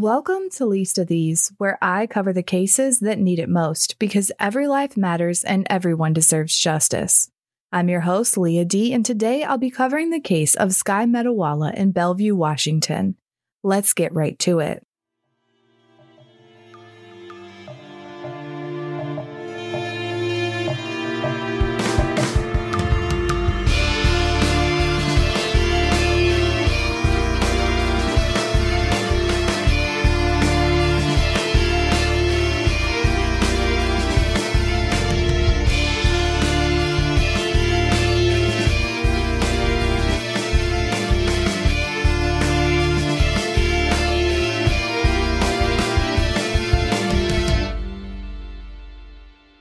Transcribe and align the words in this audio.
Welcome 0.00 0.48
to 0.52 0.64
Least 0.64 0.96
of 0.96 1.08
These, 1.08 1.52
where 1.58 1.76
I 1.82 2.06
cover 2.06 2.32
the 2.32 2.42
cases 2.42 3.00
that 3.00 3.18
need 3.18 3.38
it 3.38 3.50
most 3.50 3.98
because 3.98 4.32
every 4.40 4.66
life 4.66 4.96
matters 4.96 5.44
and 5.44 5.66
everyone 5.68 6.14
deserves 6.14 6.58
justice. 6.58 7.30
I'm 7.70 7.90
your 7.90 8.00
host, 8.00 8.38
Leah 8.38 8.64
D, 8.64 8.94
and 8.94 9.04
today 9.04 9.44
I'll 9.44 9.58
be 9.58 9.68
covering 9.68 10.08
the 10.08 10.18
case 10.18 10.54
of 10.54 10.74
Sky 10.74 11.04
Metalwala 11.04 11.74
in 11.74 11.92
Bellevue, 11.92 12.34
Washington. 12.34 13.16
Let's 13.62 13.92
get 13.92 14.14
right 14.14 14.38
to 14.38 14.60
it. 14.60 14.82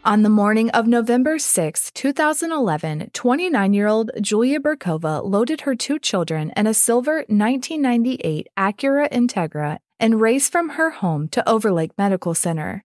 On 0.09 0.23
the 0.23 0.27
morning 0.27 0.71
of 0.71 0.87
November 0.87 1.37
6, 1.37 1.91
2011, 1.91 3.11
29 3.13 3.73
year 3.75 3.85
old 3.85 4.09
Julia 4.19 4.59
Biryukova 4.59 5.23
loaded 5.23 5.61
her 5.61 5.75
two 5.75 5.99
children 5.99 6.51
in 6.57 6.65
a 6.65 6.73
silver 6.73 7.17
1998 7.27 8.47
Acura 8.57 9.07
Integra 9.11 9.77
and 9.99 10.19
raced 10.19 10.51
from 10.51 10.69
her 10.69 10.89
home 10.89 11.27
to 11.27 11.47
Overlake 11.47 11.95
Medical 11.95 12.33
Center. 12.33 12.83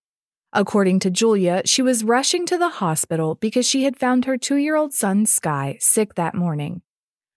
According 0.52 0.98
to 0.98 1.10
Julia, 1.10 1.62
she 1.64 1.80
was 1.80 2.04
rushing 2.04 2.44
to 2.44 2.58
the 2.58 2.68
hospital 2.68 3.36
because 3.36 3.66
she 3.66 3.84
had 3.84 3.96
found 3.96 4.26
her 4.26 4.36
two 4.36 4.56
year 4.56 4.76
old 4.76 4.92
son 4.92 5.24
Sky 5.24 5.78
sick 5.80 6.16
that 6.16 6.34
morning. 6.34 6.82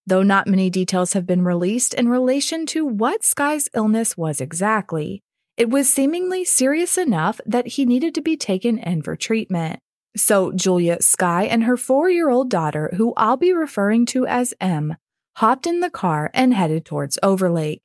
Though 0.05 0.21
not 0.21 0.47
many 0.47 0.69
details 0.69 1.13
have 1.13 1.25
been 1.25 1.45
released 1.45 1.93
in 1.93 2.09
relation 2.09 2.65
to 2.65 2.85
what 2.85 3.23
Sky's 3.23 3.69
illness 3.73 4.17
was 4.17 4.41
exactly, 4.41 5.23
it 5.57 5.71
was 5.71 5.91
seemingly 5.91 6.45
serious 6.45 6.99
enough 6.99 7.41
that 7.43 7.65
he 7.65 7.85
needed 7.85 8.13
to 8.13 8.21
be 8.21 8.37
taken 8.37 8.77
in 8.77 9.01
for 9.01 9.15
treatment. 9.15 9.79
So 10.17 10.51
Julia 10.51 11.01
Sky 11.01 11.43
and 11.43 11.63
her 11.63 11.77
four 11.77 12.09
year 12.09 12.29
old 12.29 12.49
daughter, 12.49 12.91
who 12.97 13.13
I'll 13.15 13.37
be 13.37 13.53
referring 13.53 14.05
to 14.07 14.25
as 14.25 14.53
M, 14.59 14.97
hopped 15.37 15.67
in 15.67 15.79
the 15.79 15.89
car 15.89 16.31
and 16.33 16.53
headed 16.53 16.83
towards 16.83 17.19
Overlake. 17.21 17.81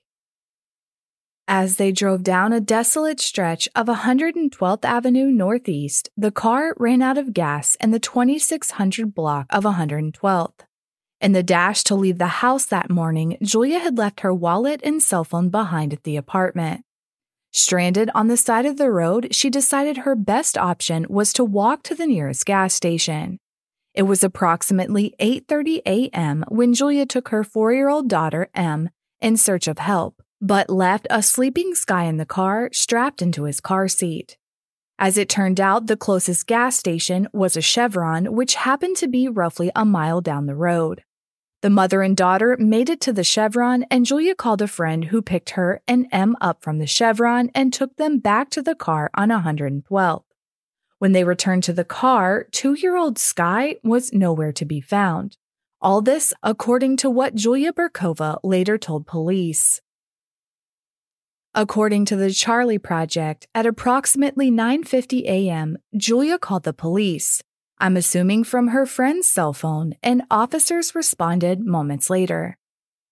As 1.47 1.77
they 1.77 1.93
drove 1.93 2.23
down 2.23 2.53
a 2.53 2.61
desolate 2.61 3.21
stretch 3.21 3.69
of 3.75 3.87
112th 3.87 4.85
Avenue 4.85 5.27
Northeast, 5.27 6.09
the 6.17 6.31
car 6.31 6.75
ran 6.79 7.03
out 7.03 7.19
of 7.19 7.35
gas 7.35 7.77
in 7.81 7.91
the 7.91 7.99
2600 7.99 9.15
block 9.15 9.47
of 9.51 9.65
112th. 9.65 10.61
In 11.21 11.33
the 11.33 11.43
dash 11.43 11.85
to 11.85 11.95
leave 11.95 12.19
the 12.19 12.41
house 12.43 12.65
that 12.67 12.91
morning, 12.91 13.37
Julia 13.43 13.81
had 13.81 13.99
left 13.99 14.21
her 14.21 14.33
wallet 14.33 14.81
and 14.83 15.03
cell 15.03 15.25
phone 15.25 15.51
behind 15.51 15.93
at 15.93 16.05
the 16.05 16.17
apartment. 16.17 16.85
Stranded 17.55 18.08
on 18.14 18.28
the 18.28 18.36
side 18.39 18.64
of 18.64 18.78
the 18.78 18.91
road, 18.91 19.28
she 19.34 19.50
decided 19.50 19.98
her 19.98 20.17
best 20.17 20.56
option 20.56 21.05
was 21.11 21.34
to 21.34 21.45
walk 21.45 21.83
to 21.83 21.95
the 21.95 22.06
nearest 22.06 22.47
gas 22.47 22.72
station. 22.72 23.39
It 23.92 24.05
was 24.05 24.25
approximately 24.25 25.14
8:30 25.20 25.83
a.m. 25.84 26.45
when 26.48 26.73
Julia 26.73 27.05
took 27.05 27.28
her 27.28 27.45
4-year-old 27.45 28.08
daughter 28.08 28.48
M 28.55 28.89
in 29.20 29.36
search 29.36 29.69
of 29.69 29.78
help, 29.78 30.23
but 30.41 30.70
left 30.70 31.06
a 31.11 31.23
sleeping 31.23 31.75
Sky 31.75 32.05
in 32.05 32.17
the 32.17 32.25
car 32.25 32.70
strapped 32.73 33.20
into 33.20 33.45
his 33.45 33.61
car 33.61 33.86
seat. 33.86 34.39
As 34.98 35.19
it 35.19 35.28
turned 35.28 35.61
out, 35.61 35.89
the 35.89 35.97
closest 35.97 36.47
gas 36.47 36.78
station 36.78 37.28
was 37.34 37.55
a 37.55 37.61
Chevron, 37.61 38.34
which 38.34 38.55
happened 38.55 38.97
to 38.97 39.08
be 39.08 39.28
roughly 39.28 39.70
a 39.77 39.84
mile 39.84 40.23
down 40.23 40.46
the 40.46 40.55
road. 40.55 41.05
The 41.62 41.70
mother 41.70 42.02
and 42.02 42.17
daughter 42.17 42.56
made 42.58 42.90
it 42.90 43.00
to 43.02 43.12
the 43.12 43.23
Chevron, 43.23 43.84
and 43.89 44.05
Julia 44.05 44.34
called 44.34 44.61
a 44.61 44.67
friend 44.67 45.05
who 45.05 45.23
picked 45.23 45.50
her 45.50 45.80
and 45.86 46.08
M 46.11 46.36
up 46.40 46.61
from 46.61 46.78
the 46.78 46.89
Chevron 46.89 47.50
and 47.55 47.73
took 47.73 47.95
them 47.96 48.18
back 48.18 48.50
to 48.50 48.62
the 48.62 48.74
car 48.74 49.12
on 49.14 49.28
112th. 49.28 50.24
When 50.98 51.12
they 51.12 51.23
returned 51.23 51.62
to 51.64 51.73
the 51.73 51.84
car, 51.84 52.48
two 52.50 52.74
year 52.74 52.96
old 52.96 53.17
Sky 53.17 53.77
was 53.84 54.12
nowhere 54.12 54.50
to 54.52 54.64
be 54.64 54.80
found. 54.80 55.36
All 55.80 56.00
this 56.00 56.34
according 56.42 56.96
to 56.98 57.11
what 57.11 57.36
Julia 57.36 57.73
Biryukova 57.73 58.40
later 58.42 58.77
told 58.77 59.06
police. 59.06 59.80
According 61.55 62.06
to 62.06 62.17
the 62.17 62.33
Charlie 62.33 62.79
Project, 62.79 63.46
at 63.55 63.67
approximately 63.67 64.50
9:50 64.50 65.27
a.m., 65.27 65.79
Julia 65.96 66.39
called 66.40 66.64
the 66.64 66.73
police. 66.73 67.40
I'm 67.83 67.97
assuming 67.97 68.45
from 68.45 68.69
her 68.69 68.87
friend's 68.87 69.27
cell 69.27 69.53
phone, 69.53 69.95
and 70.05 70.23
officers 70.31 70.95
responded 70.95 71.67
moments 71.67 72.09
later. 72.09 72.57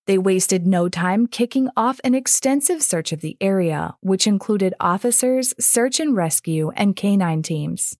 They 0.06 0.16
wasted 0.16 0.64
no 0.64 0.88
time 0.88 1.26
kicking 1.26 1.68
off 1.76 2.00
an 2.04 2.14
extensive 2.14 2.80
search 2.80 3.10
of 3.10 3.20
the 3.20 3.36
area, 3.40 3.96
which 3.98 4.28
included 4.28 4.74
officers, 4.78 5.54
search 5.58 5.98
and 5.98 6.14
rescue, 6.14 6.70
and 6.76 6.94
canine 6.94 7.42
teams. 7.42 7.96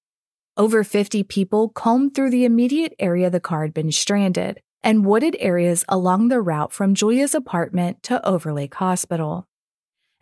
Over 0.56 0.84
50 0.84 1.24
people 1.24 1.70
combed 1.70 2.14
through 2.14 2.30
the 2.30 2.44
immediate 2.44 2.94
area 3.00 3.30
the 3.30 3.40
car 3.40 3.62
had 3.62 3.74
been 3.74 3.90
stranded 3.90 4.60
and 4.84 5.04
wooded 5.04 5.36
areas 5.40 5.84
along 5.88 6.28
the 6.28 6.40
route 6.40 6.72
from 6.72 6.94
Julia's 6.94 7.34
apartment 7.34 8.00
to 8.04 8.24
Overlake 8.24 8.76
Hospital. 8.76 9.48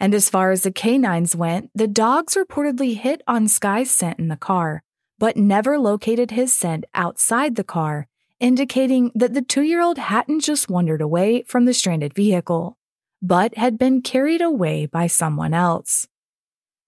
And 0.01 0.15
as 0.15 0.31
far 0.31 0.51
as 0.51 0.63
the 0.63 0.73
canines 0.73 1.37
went, 1.37 1.69
the 1.75 1.87
dogs 1.87 2.37
reportedly 2.37 2.97
hit 2.97 3.21
on 3.29 3.49
Sky's 3.49 3.91
scent 3.91 4.19
in 4.19 4.29
the 4.29 4.37
car, 4.37 4.83
but 5.19 5.37
never 5.37 5.79
located 5.79 6.31
his 6.31 6.55
scent 6.55 6.85
outside 6.95 7.57
the 7.57 7.65
car, 7.65 8.07
indicating 8.41 9.11
that 9.15 9.35
the 9.35 9.43
two 9.43 9.63
year 9.63 9.81
old 9.81 9.99
hadn't 9.99 10.41
just 10.41 10.71
wandered 10.71 11.01
away 11.01 11.43
from 11.43 11.65
the 11.65 11.75
stranded 11.75 12.15
vehicle, 12.15 12.79
but 13.21 13.57
had 13.57 13.79
been 13.79 14.03
carried 14.03 14.41
away 14.41 14.87
by 14.87 15.07
someone 15.07 15.55
else. 15.55 16.07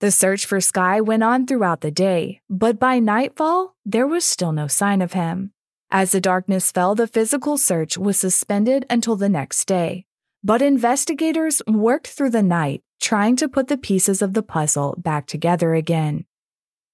The 0.01 0.11
search 0.11 0.47
for 0.47 0.61
Sky 0.61 1.01
went 1.01 1.23
on 1.23 1.47
throughout 1.47 1.83
the 1.83 1.91
day, 1.91 2.41
but 2.49 2.79
by 2.79 3.01
nightfall, 3.01 3.75
there 3.85 4.07
was 4.07 4.25
still 4.25 4.53
no 4.53 4.67
sign 4.67 5.03
of 5.03 5.13
him. 5.13 5.53
As 5.91 6.13
the 6.13 6.21
darkness 6.21 6.71
fell, 6.71 6.95
the 6.95 7.07
physical 7.07 7.59
search 7.59 7.99
was 7.99 8.17
suspended 8.17 8.87
until 8.89 9.17
the 9.17 9.29
next 9.29 9.67
day. 9.67 10.07
But 10.43 10.63
investigators 10.63 11.61
worked 11.67 12.07
through 12.07 12.31
the 12.31 12.43
night, 12.43 12.83
trying 13.01 13.37
to 13.37 13.49
put 13.49 13.69
the 13.69 13.77
pieces 13.77 14.23
of 14.23 14.33
the 14.33 14.43
puzzle 14.43 14.95
back 14.97 15.27
together 15.27 15.75
again. 15.75 16.25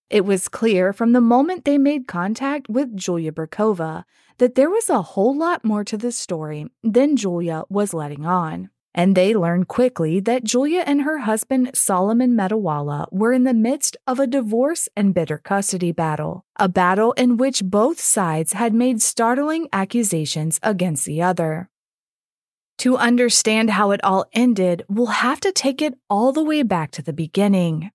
It 0.09 0.25
was 0.25 0.49
clear 0.49 0.93
from 0.93 1.13
the 1.13 1.21
moment 1.21 1.65
they 1.65 1.79
made 1.79 2.07
contact 2.07 2.69
with 2.69 2.97
Julia 2.97 3.33
Biryukova 3.33 4.05
that 4.39 4.55
there 4.55 4.71
was 4.71 4.89
a 4.89 5.03
whole 5.03 5.37
lot 5.37 5.65
more 5.65 5.83
to 5.83 5.97
this 5.97 6.17
story 6.19 6.67
than 6.85 7.17
Julia 7.17 7.65
was 7.69 7.93
letting 7.93 8.25
on. 8.25 8.71
And 8.95 9.15
they 9.15 9.35
learned 9.35 9.69
quickly 9.69 10.21
that 10.21 10.45
Julia 10.45 10.83
and 10.87 11.03
her 11.03 11.19
husband 11.19 11.73
Solomon 11.75 12.35
Metalwala 12.35 13.09
were 13.11 13.33
in 13.33 13.45
the 13.45 13.53
midst 13.53 13.97
of 14.07 14.19
a 14.19 14.27
divorce 14.27 14.89
and 14.97 15.13
bitter 15.13 15.39
custody 15.39 15.93
battle, 15.93 16.47
a 16.59 16.69
battle 16.69 17.13
in 17.13 17.37
which 17.37 17.65
both 17.65 18.01
sides 18.01 18.55
had 18.55 18.73
made 18.73 19.03
startling 19.03 19.69
accusations 19.73 20.59
against 20.63 21.05
the 21.05 21.21
other. 21.21 21.69
To 22.79 22.97
understand 22.97 23.71
how 23.71 23.91
it 23.91 24.05
all 24.05 24.27
ended, 24.33 24.85
we'll 24.89 25.07
have 25.07 25.41
to 25.41 25.53
take 25.53 25.83
it 25.83 25.95
all 26.09 26.33
the 26.33 26.45
way 26.45 26.63
back 26.63 26.91
to 26.93 27.03
the 27.03 27.13
beginning. 27.13 27.91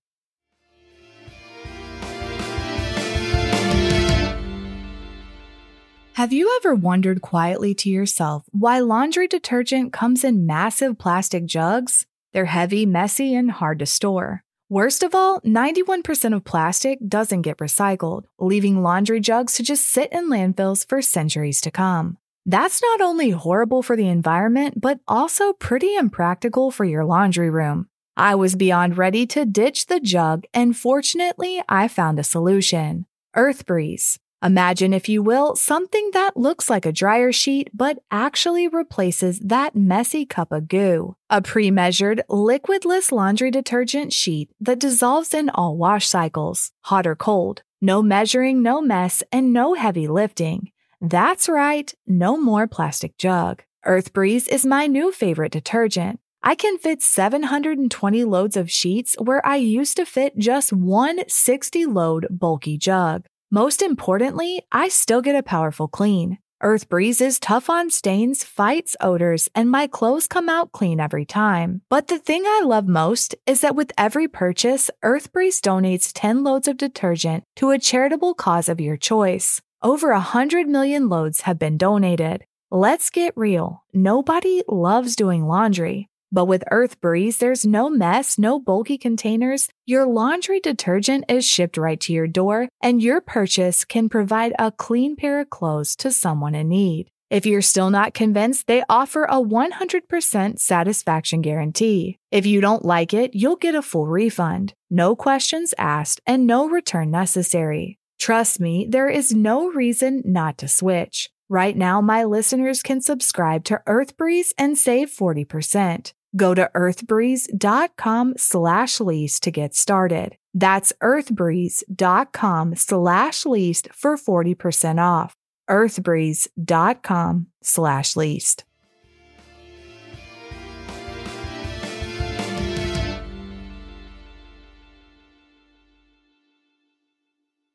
Have 6.16 6.30
you 6.30 6.54
ever 6.60 6.74
wondered 6.74 7.22
quietly 7.22 7.74
to 7.76 7.88
yourself 7.88 8.44
why 8.50 8.80
laundry 8.80 9.26
detergent 9.26 9.94
comes 9.94 10.24
in 10.24 10.44
massive 10.44 10.98
plastic 10.98 11.46
jugs? 11.46 12.04
They're 12.34 12.44
heavy, 12.44 12.84
messy, 12.84 13.34
and 13.34 13.50
hard 13.50 13.78
to 13.78 13.86
store. 13.86 14.44
Worst 14.68 15.02
of 15.02 15.14
all, 15.14 15.40
91% 15.40 16.36
of 16.36 16.44
plastic 16.44 16.98
doesn't 17.08 17.42
get 17.42 17.56
recycled, 17.56 18.24
leaving 18.38 18.82
laundry 18.82 19.20
jugs 19.20 19.54
to 19.54 19.62
just 19.62 19.88
sit 19.88 20.12
in 20.12 20.28
landfills 20.28 20.86
for 20.86 21.00
centuries 21.00 21.62
to 21.62 21.70
come. 21.70 22.18
That's 22.44 22.82
not 22.82 23.00
only 23.00 23.30
horrible 23.30 23.82
for 23.82 23.96
the 23.96 24.08
environment, 24.08 24.82
but 24.82 25.00
also 25.08 25.54
pretty 25.54 25.96
impractical 25.96 26.70
for 26.70 26.84
your 26.84 27.06
laundry 27.06 27.48
room. 27.48 27.88
I 28.18 28.34
was 28.34 28.54
beyond 28.54 28.98
ready 28.98 29.26
to 29.28 29.46
ditch 29.46 29.86
the 29.86 29.98
jug, 29.98 30.44
and 30.52 30.76
fortunately, 30.76 31.62
I 31.70 31.88
found 31.88 32.18
a 32.18 32.24
solution 32.24 33.06
Earth 33.34 33.64
Breeze. 33.64 34.18
Imagine, 34.42 34.92
if 34.92 35.08
you 35.08 35.22
will, 35.22 35.54
something 35.54 36.10
that 36.14 36.36
looks 36.36 36.68
like 36.68 36.84
a 36.84 36.90
dryer 36.90 37.30
sheet 37.30 37.70
but 37.72 37.98
actually 38.10 38.66
replaces 38.66 39.38
that 39.38 39.76
messy 39.76 40.26
cup 40.26 40.50
of 40.50 40.66
goo. 40.66 41.14
A 41.30 41.40
pre 41.40 41.70
measured, 41.70 42.22
liquidless 42.28 43.12
laundry 43.12 43.52
detergent 43.52 44.12
sheet 44.12 44.50
that 44.60 44.80
dissolves 44.80 45.32
in 45.32 45.48
all 45.48 45.76
wash 45.76 46.08
cycles, 46.08 46.72
hot 46.80 47.06
or 47.06 47.14
cold. 47.14 47.62
No 47.80 48.02
measuring, 48.02 48.62
no 48.62 48.80
mess, 48.80 49.22
and 49.30 49.52
no 49.52 49.74
heavy 49.74 50.08
lifting. 50.08 50.72
That's 51.00 51.48
right, 51.48 51.92
no 52.06 52.36
more 52.36 52.66
plastic 52.66 53.16
jug. 53.18 53.62
Earth 53.84 54.12
Breeze 54.12 54.48
is 54.48 54.66
my 54.66 54.86
new 54.88 55.12
favorite 55.12 55.52
detergent. 55.52 56.18
I 56.44 56.56
can 56.56 56.78
fit 56.78 57.02
720 57.02 58.24
loads 58.24 58.56
of 58.56 58.68
sheets 58.68 59.14
where 59.20 59.44
I 59.46 59.56
used 59.56 59.96
to 59.98 60.04
fit 60.04 60.36
just 60.36 60.72
one 60.72 61.20
60 61.28 61.86
load 61.86 62.26
bulky 62.30 62.76
jug. 62.76 63.26
Most 63.54 63.82
importantly, 63.82 64.62
I 64.72 64.88
still 64.88 65.20
get 65.20 65.36
a 65.36 65.42
powerful 65.42 65.86
clean. 65.86 66.38
Earth 66.62 66.88
Breeze 66.88 67.20
is 67.20 67.38
tough 67.38 67.68
on 67.68 67.90
stains, 67.90 68.42
fights 68.42 68.96
odors, 68.98 69.50
and 69.54 69.70
my 69.70 69.86
clothes 69.86 70.26
come 70.26 70.48
out 70.48 70.72
clean 70.72 70.98
every 70.98 71.26
time. 71.26 71.82
But 71.90 72.08
the 72.08 72.18
thing 72.18 72.44
I 72.46 72.62
love 72.64 72.88
most 72.88 73.34
is 73.46 73.60
that 73.60 73.76
with 73.76 73.92
every 73.98 74.26
purchase, 74.26 74.90
Earth 75.02 75.34
Breeze 75.34 75.60
donates 75.60 76.12
10 76.14 76.42
loads 76.42 76.66
of 76.66 76.78
detergent 76.78 77.44
to 77.56 77.72
a 77.72 77.78
charitable 77.78 78.32
cause 78.32 78.70
of 78.70 78.80
your 78.80 78.96
choice. 78.96 79.60
Over 79.82 80.12
100 80.12 80.66
million 80.66 81.10
loads 81.10 81.42
have 81.42 81.58
been 81.58 81.76
donated. 81.76 82.46
Let's 82.70 83.10
get 83.10 83.36
real. 83.36 83.84
Nobody 83.92 84.62
loves 84.66 85.14
doing 85.14 85.44
laundry. 85.44 86.08
But 86.32 86.46
with 86.46 86.64
Earth 86.70 86.98
Breeze, 87.02 87.36
there's 87.36 87.66
no 87.66 87.90
mess, 87.90 88.38
no 88.38 88.58
bulky 88.58 88.96
containers. 88.96 89.68
Your 89.84 90.06
laundry 90.06 90.60
detergent 90.60 91.26
is 91.28 91.44
shipped 91.44 91.76
right 91.76 92.00
to 92.00 92.12
your 92.12 92.26
door, 92.26 92.68
and 92.80 93.02
your 93.02 93.20
purchase 93.20 93.84
can 93.84 94.08
provide 94.08 94.54
a 94.58 94.72
clean 94.72 95.14
pair 95.14 95.40
of 95.40 95.50
clothes 95.50 95.94
to 95.96 96.10
someone 96.10 96.54
in 96.54 96.70
need. 96.70 97.10
If 97.28 97.44
you're 97.44 97.62
still 97.62 97.90
not 97.90 98.14
convinced, 98.14 98.66
they 98.66 98.82
offer 98.88 99.24
a 99.24 99.36
100% 99.36 100.58
satisfaction 100.58 101.42
guarantee. 101.42 102.18
If 102.30 102.46
you 102.46 102.60
don't 102.60 102.84
like 102.84 103.12
it, 103.12 103.34
you'll 103.34 103.56
get 103.56 103.74
a 103.74 103.82
full 103.82 104.06
refund. 104.06 104.72
No 104.90 105.14
questions 105.14 105.74
asked 105.78 106.20
and 106.26 106.46
no 106.46 106.68
return 106.68 107.10
necessary. 107.10 107.98
Trust 108.18 108.60
me, 108.60 108.86
there 108.88 109.08
is 109.08 109.34
no 109.34 109.68
reason 109.68 110.22
not 110.24 110.58
to 110.58 110.68
switch. 110.68 111.30
Right 111.48 111.76
now, 111.76 112.00
my 112.00 112.24
listeners 112.24 112.82
can 112.82 113.00
subscribe 113.00 113.64
to 113.64 113.82
EarthBreeze 113.86 114.52
and 114.56 114.78
save 114.78 115.10
40%. 115.10 116.12
Go 116.34 116.54
to 116.54 116.70
earthbreeze.com 116.74 118.34
slash 118.36 119.00
least 119.00 119.42
to 119.42 119.50
get 119.50 119.74
started. 119.74 120.36
That's 120.54 120.92
earthbreeze.com 121.02 122.76
slash 122.76 123.46
least 123.46 123.88
for 123.92 124.16
40% 124.16 125.00
off. 125.00 125.34
earthbreeze.com 125.68 127.46
slash 127.62 128.16
least. 128.16 128.64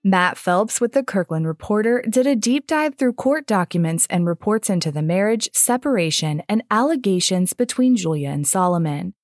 Matt 0.07 0.37
Phelps 0.37 0.79
with 0.79 0.93
the 0.93 1.03
Kirkland 1.03 1.45
Reporter 1.45 2.01
did 2.09 2.25
a 2.25 2.33
deep 2.33 2.65
dive 2.65 2.95
through 2.95 3.11
court 3.11 3.45
documents 3.45 4.07
and 4.09 4.25
reports 4.25 4.69
into 4.69 4.89
the 4.89 5.01
marriage, 5.01 5.49
separation, 5.51 6.41
and 6.47 6.63
allegations 6.71 7.51
between 7.51 7.97
Julia 7.97 8.29
and 8.29 8.47
Solomon. 8.47 9.15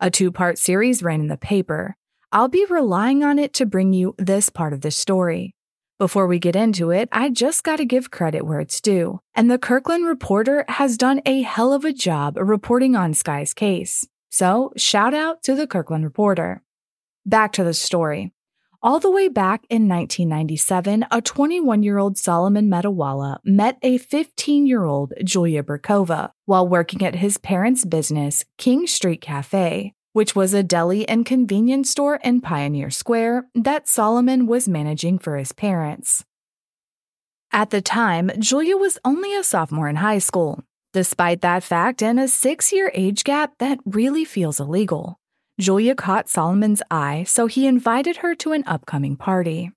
A 0.00 0.10
two 0.10 0.32
part 0.32 0.58
series 0.58 1.00
ran 1.00 1.20
in 1.20 1.28
the 1.28 1.36
paper. 1.36 1.94
I'll 2.32 2.48
be 2.48 2.66
relying 2.68 3.22
on 3.22 3.38
it 3.38 3.52
to 3.54 3.66
bring 3.66 3.92
you 3.92 4.16
this 4.18 4.48
part 4.48 4.72
of 4.72 4.80
the 4.80 4.90
story. 4.90 5.54
Before 5.96 6.26
we 6.26 6.40
get 6.40 6.56
into 6.56 6.90
it, 6.90 7.08
I 7.12 7.30
just 7.30 7.62
got 7.62 7.76
to 7.76 7.84
give 7.84 8.10
credit 8.10 8.44
where 8.44 8.58
it's 8.58 8.80
due. 8.80 9.20
And 9.36 9.48
the 9.48 9.58
Kirkland 9.58 10.06
Reporter 10.06 10.64
has 10.66 10.96
done 10.96 11.22
a 11.24 11.42
hell 11.42 11.72
of 11.72 11.84
a 11.84 11.92
job 11.92 12.36
reporting 12.36 12.96
on 12.96 13.14
Sky's 13.14 13.54
case. 13.54 14.08
So, 14.28 14.72
shout 14.76 15.14
out 15.14 15.44
to 15.44 15.54
the 15.54 15.68
Kirkland 15.68 16.02
Reporter. 16.02 16.64
Back 17.24 17.52
to 17.52 17.62
the 17.62 17.74
story. 17.74 18.32
All 18.84 18.98
the 18.98 19.12
way 19.12 19.28
back 19.28 19.64
in 19.70 19.88
1997, 19.88 21.06
a 21.08 21.22
21 21.22 21.84
year 21.84 21.98
old 21.98 22.18
Solomon 22.18 22.68
Metalwala 22.68 23.38
met 23.44 23.78
a 23.80 23.96
15 23.98 24.66
year 24.66 24.82
old 24.82 25.12
Julia 25.22 25.62
Burkova 25.62 26.32
while 26.46 26.66
working 26.66 27.06
at 27.06 27.14
his 27.14 27.38
parents' 27.38 27.84
business, 27.84 28.44
King 28.58 28.88
Street 28.88 29.20
Cafe, 29.20 29.94
which 30.14 30.34
was 30.34 30.52
a 30.52 30.64
deli 30.64 31.08
and 31.08 31.24
convenience 31.24 31.90
store 31.90 32.18
in 32.24 32.40
Pioneer 32.40 32.90
Square 32.90 33.46
that 33.54 33.86
Solomon 33.86 34.48
was 34.48 34.66
managing 34.66 35.20
for 35.20 35.36
his 35.36 35.52
parents. 35.52 36.24
At 37.52 37.70
the 37.70 37.82
time, 37.82 38.32
Julia 38.40 38.76
was 38.76 38.98
only 39.04 39.32
a 39.32 39.44
sophomore 39.44 39.88
in 39.88 39.96
high 39.96 40.18
school. 40.18 40.64
Despite 40.92 41.40
that 41.42 41.62
fact 41.62 42.02
and 42.02 42.18
a 42.18 42.26
six 42.26 42.72
year 42.72 42.90
age 42.94 43.22
gap 43.22 43.58
that 43.58 43.78
really 43.84 44.24
feels 44.24 44.58
illegal. 44.58 45.20
Julia 45.60 45.94
caught 45.94 46.28
Solomon's 46.28 46.82
eye, 46.90 47.24
so 47.24 47.46
he 47.46 47.66
invited 47.66 48.18
her 48.18 48.34
to 48.36 48.52
an 48.52 48.64
upcoming 48.66 49.16
party. 49.16 49.70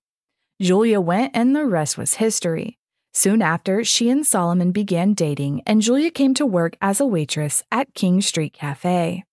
Julia 0.60 1.00
went, 1.00 1.32
and 1.34 1.54
the 1.54 1.66
rest 1.66 1.98
was 1.98 2.14
history. 2.14 2.78
Soon 3.12 3.42
after, 3.42 3.84
she 3.84 4.08
and 4.08 4.26
Solomon 4.26 4.72
began 4.72 5.14
dating, 5.14 5.62
and 5.66 5.82
Julia 5.82 6.10
came 6.10 6.34
to 6.34 6.46
work 6.46 6.76
as 6.80 6.98
a 6.98 7.06
waitress 7.06 7.62
at 7.70 7.94
King 7.94 8.20
Street 8.20 8.54
Cafe. 8.54 9.24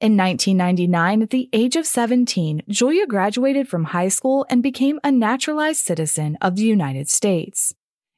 In 0.00 0.16
1999, 0.16 1.22
at 1.22 1.30
the 1.30 1.48
age 1.52 1.76
of 1.76 1.86
17, 1.86 2.62
Julia 2.68 3.06
graduated 3.06 3.68
from 3.68 3.84
high 3.84 4.08
school 4.08 4.44
and 4.50 4.62
became 4.62 5.00
a 5.02 5.12
naturalized 5.12 5.84
citizen 5.84 6.36
of 6.42 6.56
the 6.56 6.64
United 6.64 7.08
States. 7.08 7.72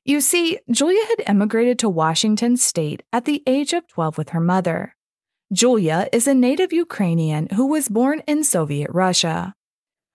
You 0.05 0.21
see, 0.21 0.59
Julia 0.71 1.05
had 1.07 1.23
emigrated 1.27 1.79
to 1.81 1.89
Washington 1.89 2.57
state 2.57 3.03
at 3.13 3.25
the 3.25 3.43
age 3.47 3.73
of 3.73 3.87
12 3.89 4.19
with 4.19 4.31
her 4.31 4.41
mother. 4.41 4.96
Julia 5.53 6.09
is 6.13 6.27
a 6.27 6.35
native 6.35 6.73
Ukrainian 6.73 7.47
who 7.55 7.67
was 7.69 7.89
born 7.89 8.21
in 8.27 8.43
Soviet 8.43 8.91
Russia. 8.93 9.55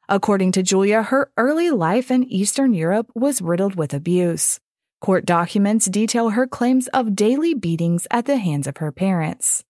According 0.10 0.52
to 0.54 0.62
Julia, 0.62 1.04
her 1.04 1.32
early 1.38 1.72
life 1.72 2.12
in 2.12 2.26
Eastern 2.26 2.74
Europe 2.74 3.10
was 3.16 3.42
riddled 3.42 3.76
with 3.76 3.94
abuse. 3.94 4.60
Court 5.00 5.26
documents 5.26 5.86
detail 5.86 6.32
her 6.32 6.46
claims 6.48 6.90
of 6.90 7.16
daily 7.16 7.54
beatings 7.54 8.08
at 8.12 8.26
the 8.26 8.36
hands 8.36 8.68
of 8.68 8.78
her 8.78 8.92
parents. 8.92 9.64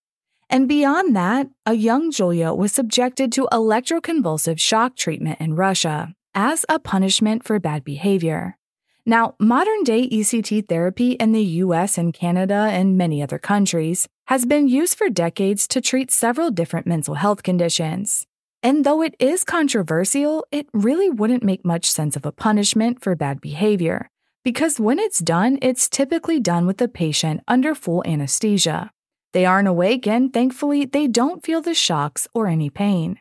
And 0.49 0.67
beyond 0.67 1.15
that, 1.15 1.47
a 1.67 1.75
young 1.75 2.09
Julia 2.09 2.53
was 2.53 2.71
subjected 2.71 3.31
to 3.33 3.47
electroconvulsive 3.51 4.59
shock 4.59 4.95
treatment 4.95 5.39
in 5.39 5.53
Russia 5.53 6.15
as 6.33 6.65
a 6.69 6.79
punishment 6.79 7.43
for 7.43 7.59
bad 7.59 7.83
behavior. 7.83 8.57
Now, 9.05 9.35
modern 9.39 9.83
day 9.83 10.09
ECT 10.09 10.67
therapy 10.67 11.11
in 11.11 11.33
the 11.33 11.43
US 11.65 11.99
and 11.99 12.13
Canada 12.13 12.67
and 12.71 12.97
many 12.97 13.21
other 13.21 13.39
countries 13.39 14.07
has 14.31 14.45
been 14.45 14.69
used 14.69 14.97
for 14.97 15.09
decades 15.09 15.67
to 15.67 15.81
treat 15.81 16.09
several 16.09 16.49
different 16.49 16.87
mental 16.87 17.15
health 17.15 17.43
conditions. 17.43 18.25
And 18.63 18.85
though 18.85 19.01
it 19.01 19.13
is 19.19 19.43
controversial, 19.43 20.45
it 20.53 20.67
really 20.71 21.09
wouldn't 21.09 21.43
make 21.43 21.65
much 21.65 21.91
sense 21.91 22.15
of 22.15 22.25
a 22.25 22.31
punishment 22.31 23.03
for 23.03 23.13
bad 23.13 23.41
behavior, 23.41 24.07
because 24.45 24.79
when 24.79 24.99
it's 24.99 25.19
done, 25.19 25.59
it's 25.61 25.89
typically 25.89 26.39
done 26.39 26.65
with 26.65 26.77
the 26.77 26.87
patient 26.87 27.41
under 27.45 27.75
full 27.75 28.05
anesthesia. 28.07 28.89
They 29.33 29.45
aren't 29.45 29.67
awake, 29.67 30.07
and 30.07 30.31
thankfully, 30.31 30.85
they 30.85 31.07
don't 31.07 31.43
feel 31.43 31.61
the 31.61 31.73
shocks 31.73 32.25
or 32.33 32.47
any 32.47 32.69
pain. 32.69 33.19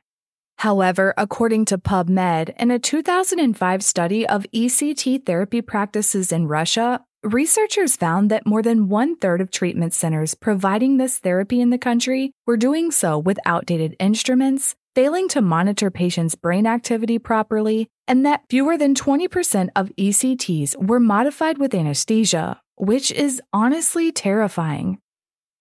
However, 0.59 1.12
according 1.17 1.65
to 1.65 1.79
PubMed, 1.79 2.55
in 2.57 2.71
a 2.71 2.79
2005 2.79 3.83
study 3.83 4.29
of 4.29 4.47
ECT 4.55 5.26
therapy 5.26 5.61
practices 5.61 6.31
in 6.31 6.47
Russia, 6.47 7.05
researchers 7.23 7.97
found 7.97 8.31
that 8.31 8.47
more 8.47 8.62
than 8.62 8.89
one 8.89 9.17
third 9.17 9.41
of 9.41 9.50
treatment 9.50 9.93
centers 9.93 10.35
providing 10.35 10.97
this 10.97 11.19
therapy 11.19 11.61
in 11.61 11.71
the 11.71 11.79
country 11.79 12.33
were 12.47 12.57
doing 12.57 12.91
so 12.91 13.19
with 13.19 13.39
outdated 13.45 13.95
instruments, 13.99 14.75
failing 14.95 15.29
to 15.29 15.43
monitor 15.43 15.91
patients' 15.91 16.35
brain 16.35 16.67
activity 16.67 17.19
properly, 17.19 17.89
and 18.09 18.25
that 18.25 18.45
fewer 18.49 18.79
than 18.79 18.95
20% 18.95 19.69
of 19.77 19.93
ECTs 19.99 20.77
were 20.77 21.00
modified 21.00 21.59
with 21.59 21.75
anesthesia, 21.75 22.61
which 22.77 23.12
is 23.12 23.43
honestly 23.53 24.11
terrifying. 24.11 24.99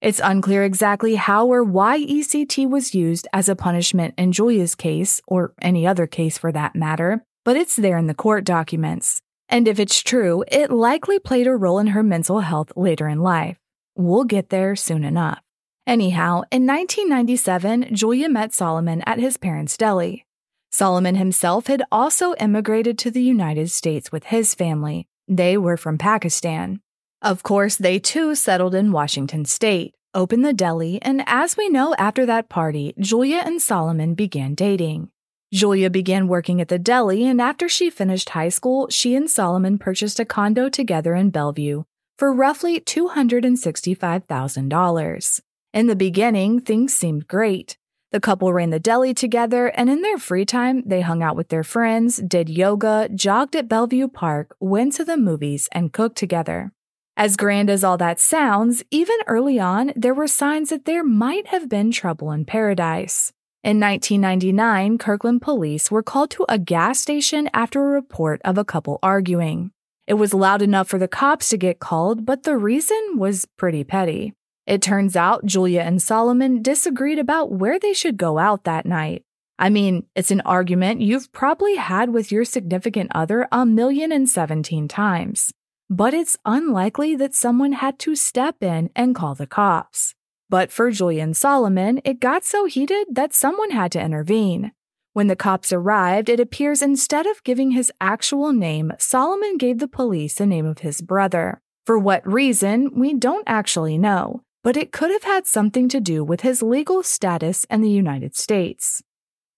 It's 0.02 0.22
unclear 0.24 0.64
exactly 0.64 1.16
how 1.16 1.48
or 1.48 1.62
why 1.62 2.00
ECT 2.00 2.70
was 2.70 2.96
used 2.96 3.28
as 3.34 3.50
a 3.50 3.56
punishment 3.56 4.14
in 4.18 4.32
Julia's 4.32 4.76
case, 4.76 5.22
or 5.28 5.54
any 5.62 5.86
other 5.86 6.08
case 6.08 6.38
for 6.38 6.54
that 6.54 6.74
matter, 6.74 7.26
but 7.44 7.58
it's 7.58 7.76
there 7.76 7.98
in 7.98 8.08
the 8.08 8.14
court 8.14 8.46
documents. 8.46 9.22
And 9.50 9.68
if 9.68 9.80
it's 9.80 10.02
true, 10.02 10.44
it 10.48 10.72
likely 10.72 11.18
played 11.20 11.48
a 11.48 11.56
role 11.56 11.80
in 11.80 11.88
her 11.88 12.04
mental 12.04 12.42
health 12.42 12.72
later 12.76 13.08
in 13.08 13.20
life. 13.20 13.58
We'll 13.96 14.24
get 14.24 14.50
there 14.50 14.76
soon 14.76 15.04
enough. 15.04 15.42
Anyhow, 15.88 16.44
in 16.52 16.68
1997, 16.68 17.96
Julia 17.96 18.30
met 18.30 18.54
Solomon 18.54 19.02
at 19.08 19.20
his 19.20 19.38
parents' 19.38 19.76
deli. 19.76 20.26
Solomon 20.72 21.16
himself 21.16 21.66
had 21.66 21.82
also 21.92 22.36
immigrated 22.36 23.00
to 23.00 23.10
the 23.10 23.24
United 23.24 23.72
States 23.72 24.12
with 24.12 24.26
his 24.26 24.54
family. 24.54 25.08
They 25.28 25.58
were 25.58 25.78
from 25.78 25.98
Pakistan. 25.98 26.82
Of 27.24 27.42
course, 27.42 27.76
they 27.76 27.98
too 27.98 28.36
settled 28.36 28.76
in 28.76 28.92
Washington 28.92 29.46
state, 29.46 29.96
opened 30.14 30.46
the 30.46 30.54
deli, 30.54 31.02
and 31.02 31.24
as 31.26 31.58
we 31.58 31.70
know 31.70 31.96
after 31.98 32.24
that 32.28 32.50
party, 32.50 32.94
Julia 33.00 33.42
and 33.44 33.60
Solomon 33.60 34.14
began 34.14 34.54
dating. 34.54 35.10
Julia 35.52 35.90
began 35.90 36.28
working 36.28 36.62
at 36.62 36.68
the 36.68 36.78
deli, 36.78 37.26
and 37.26 37.42
after 37.42 37.68
she 37.68 37.90
finished 37.90 38.30
high 38.30 38.50
school, 38.50 38.88
she 38.90 39.16
and 39.16 39.28
Solomon 39.30 39.80
purchased 39.80 40.20
a 40.20 40.26
condo 40.26 40.70
together 40.70 41.16
in 41.16 41.32
Bellevue 41.32 41.84
for 42.20 42.32
roughly 42.34 42.80
$265,000. 42.82 45.42
In 45.74 45.88
the 45.88 45.96
beginning, 45.96 46.60
things 46.60 46.94
seemed 46.94 47.28
great. 47.28 47.78
The 48.12 48.20
couple 48.20 48.54
ran 48.54 48.72
the 48.72 48.80
deli 48.80 49.14
together, 49.14 49.68
and 49.68 49.90
in 49.90 50.02
their 50.02 50.18
free 50.18 50.46
time, 50.46 50.84
they 50.86 51.00
hung 51.02 51.24
out 51.24 51.36
with 51.36 51.50
their 51.50 51.64
friends, 51.64 52.18
did 52.18 52.50
yoga, 52.50 53.08
jogged 53.14 53.56
at 53.56 53.70
Bellevue 53.70 54.08
Park, 54.08 54.56
went 54.60 54.94
to 54.94 55.06
the 55.06 55.18
movies, 55.18 55.70
and 55.72 55.94
cooked 55.94 56.18
together. 56.18 56.72
As 57.16 57.38
grand 57.38 57.70
as 57.70 57.84
all 57.84 57.98
that 57.98 58.20
sounds, 58.20 58.84
even 58.92 59.18
early 59.28 59.60
on, 59.60 59.94
there 59.96 60.14
were 60.14 60.28
signs 60.28 60.70
that 60.70 60.86
there 60.86 61.04
might 61.04 61.48
have 61.48 61.70
been 61.70 61.92
trouble 61.92 62.32
in 62.32 62.46
paradise. 62.46 63.32
In 63.62 63.78
1999, 63.82 64.98
Kirkland 65.00 65.42
police 65.42 65.92
were 65.92 66.02
called 66.02 66.32
to 66.32 66.46
a 66.48 66.58
gas 66.58 66.98
station 66.98 67.50
after 67.54 67.84
a 67.84 67.92
report 67.92 68.42
of 68.46 68.58
a 68.58 68.64
couple 68.64 69.00
arguing. 69.04 69.72
It 70.08 70.14
was 70.14 70.34
loud 70.34 70.62
enough 70.62 70.88
for 70.88 70.98
the 70.98 71.10
cops 71.10 71.50
to 71.50 71.58
get 71.58 71.80
called, 71.80 72.26
but 72.26 72.44
the 72.44 72.56
reason 72.56 73.18
was 73.18 73.48
pretty 73.58 73.84
petty. 73.84 74.34
It 74.66 74.82
turns 74.82 75.18
out 75.18 75.46
Julia 75.46 75.82
and 75.82 76.02
Solomon 76.02 76.62
disagreed 76.62 77.20
about 77.20 77.52
where 77.52 77.78
they 77.78 77.92
should 77.92 78.16
go 78.16 78.38
out 78.38 78.64
that 78.64 78.86
night. 78.86 79.24
I 79.58 79.70
mean, 79.70 80.06
it's 80.16 80.32
an 80.32 80.42
argument 80.46 81.02
you've 81.02 81.30
probably 81.34 81.76
had 81.76 82.14
with 82.14 82.32
your 82.32 82.46
significant 82.46 83.12
other 83.14 83.46
a 83.52 83.66
million 83.66 84.14
and 84.14 84.30
seventeen 84.30 84.88
times, 84.88 85.52
but 85.90 86.14
it's 86.14 86.38
unlikely 86.46 87.18
that 87.18 87.36
someone 87.36 87.74
had 87.74 88.00
to 88.00 88.16
step 88.16 88.64
in 88.64 88.90
and 88.96 89.14
call 89.14 89.36
the 89.36 89.48
cops. 89.48 90.16
But 90.50 90.72
for 90.72 90.90
Julia 90.90 91.22
and 91.24 91.38
Solomon, 91.38 92.02
it 92.04 92.20
got 92.20 92.44
so 92.44 92.66
heated 92.66 93.08
that 93.12 93.34
someone 93.34 93.70
had 93.70 93.92
to 93.92 94.02
intervene. 94.02 94.72
When 95.14 95.28
the 95.28 95.36
cops 95.36 95.72
arrived, 95.72 96.30
it 96.30 96.40
appears 96.40 96.82
instead 96.82 97.28
of 97.28 97.44
giving 97.44 97.72
his 97.72 97.92
actual 98.02 98.52
name, 98.54 98.94
Solomon 99.00 99.58
gave 99.58 99.80
the 99.80 99.88
police 99.88 100.36
the 100.36 100.46
name 100.46 100.66
of 100.66 100.80
his 100.80 101.02
brother. 101.02 101.62
For 101.86 101.98
what 101.98 102.26
reason, 102.26 102.92
we 103.00 103.14
don't 103.14 103.44
actually 103.48 103.98
know, 103.98 104.42
but 104.64 104.78
it 104.78 104.92
could 104.92 105.12
have 105.12 105.24
had 105.24 105.48
something 105.48 105.90
to 105.90 106.00
do 106.00 106.24
with 106.24 106.42
his 106.42 106.62
legal 106.62 107.04
status 107.04 107.66
in 107.70 107.82
the 107.82 107.90
United 107.90 108.36
States. 108.36 109.02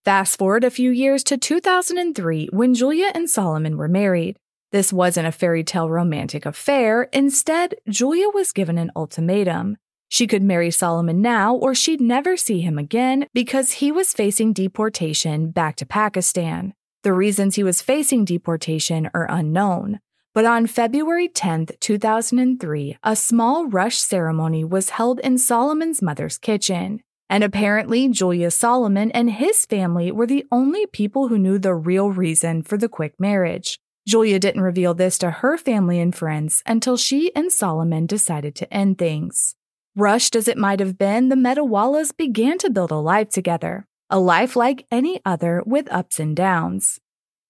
Fast 0.04 0.40
forward 0.40 0.64
a 0.64 0.72
few 0.72 0.90
years 0.90 1.24
to 1.26 1.38
2003 1.38 2.50
when 2.52 2.74
Julia 2.74 3.12
and 3.14 3.30
Solomon 3.30 3.78
were 3.78 3.88
married. 3.88 4.38
This 4.72 4.92
wasn't 4.92 5.28
a 5.28 5.32
fairy 5.32 5.64
tale 5.64 5.90
romantic 5.90 6.46
affair. 6.46 7.04
Instead, 7.14 7.76
Julia 7.88 8.30
was 8.30 8.52
given 8.52 8.78
an 8.78 8.92
ultimatum. 8.96 9.78
She 10.12 10.28
could 10.28 10.44
marry 10.44 10.72
Solomon 10.72 11.22
now 11.22 11.56
or 11.56 11.74
she'd 11.74 12.02
never 12.02 12.36
see 12.36 12.60
him 12.60 12.78
again 12.78 13.28
because 13.34 13.80
he 13.80 13.94
was 13.94 14.12
facing 14.12 14.52
deportation 14.52 15.52
back 15.52 15.78
to 15.78 15.86
Pakistan. 15.86 16.74
The 17.04 17.14
reasons 17.14 17.56
he 17.56 17.64
was 17.64 17.82
facing 17.82 18.26
deportation 18.26 19.10
are 19.14 19.26
unknown. 19.32 20.02
But 20.34 20.44
on 20.44 20.68
February 20.68 21.30
10, 21.30 21.68
2003, 21.80 22.98
a 23.02 23.16
small 23.16 23.68
rush 23.68 24.00
ceremony 24.00 24.66
was 24.66 24.90
held 24.90 25.22
in 25.22 25.38
Solomon's 25.38 26.02
mother's 26.02 26.38
kitchen. 26.38 27.00
And 27.30 27.42
apparently, 27.42 28.10
Julia 28.10 28.52
Solomon 28.52 29.12
and 29.12 29.32
his 29.32 29.66
family 29.66 30.12
were 30.12 30.28
the 30.28 30.46
only 30.52 30.88
people 30.88 31.30
who 31.30 31.40
knew 31.40 31.58
the 31.58 31.74
real 31.74 32.12
reason 32.12 32.64
for 32.64 32.78
the 32.78 32.90
quick 32.90 33.14
marriage. 33.18 33.80
Julia 34.06 34.40
didn't 34.40 34.62
reveal 34.62 34.94
this 34.94 35.18
to 35.20 35.32
her 35.32 35.58
family 35.58 36.02
and 36.02 36.14
friends 36.14 36.64
until 36.66 36.98
she 36.98 37.34
and 37.34 37.50
Solomon 37.50 38.08
decided 38.08 38.56
to 38.56 38.74
end 38.74 38.98
things. 38.98 39.56
Rushed 39.96 40.38
as 40.38 40.48
it 40.48 40.58
might 40.58 40.80
have 40.80 40.98
been, 40.98 41.28
the 41.28 41.36
Metalwalas 41.36 42.16
began 42.16 42.58
to 42.60 42.70
build 42.70 42.92
a 42.92 42.96
life 42.96 43.28
together, 43.28 43.86
a 44.10 44.18
life 44.18 44.56
like 44.56 44.86
any 44.90 45.20
other 45.26 45.62
with 45.66 45.92
ups 45.92 46.18
and 46.18 46.34
downs. 46.34 47.02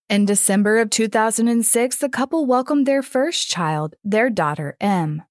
In 0.10 0.26
December 0.26 0.80
of 0.80 0.90
2006, 0.90 1.98
the 1.98 2.10
couple 2.10 2.48
welcomed 2.48 2.88
their 2.88 3.04
first 3.04 3.48
child, 3.48 3.94
their 4.04 4.32
daughter 4.32 4.76
Em. 4.82 5.22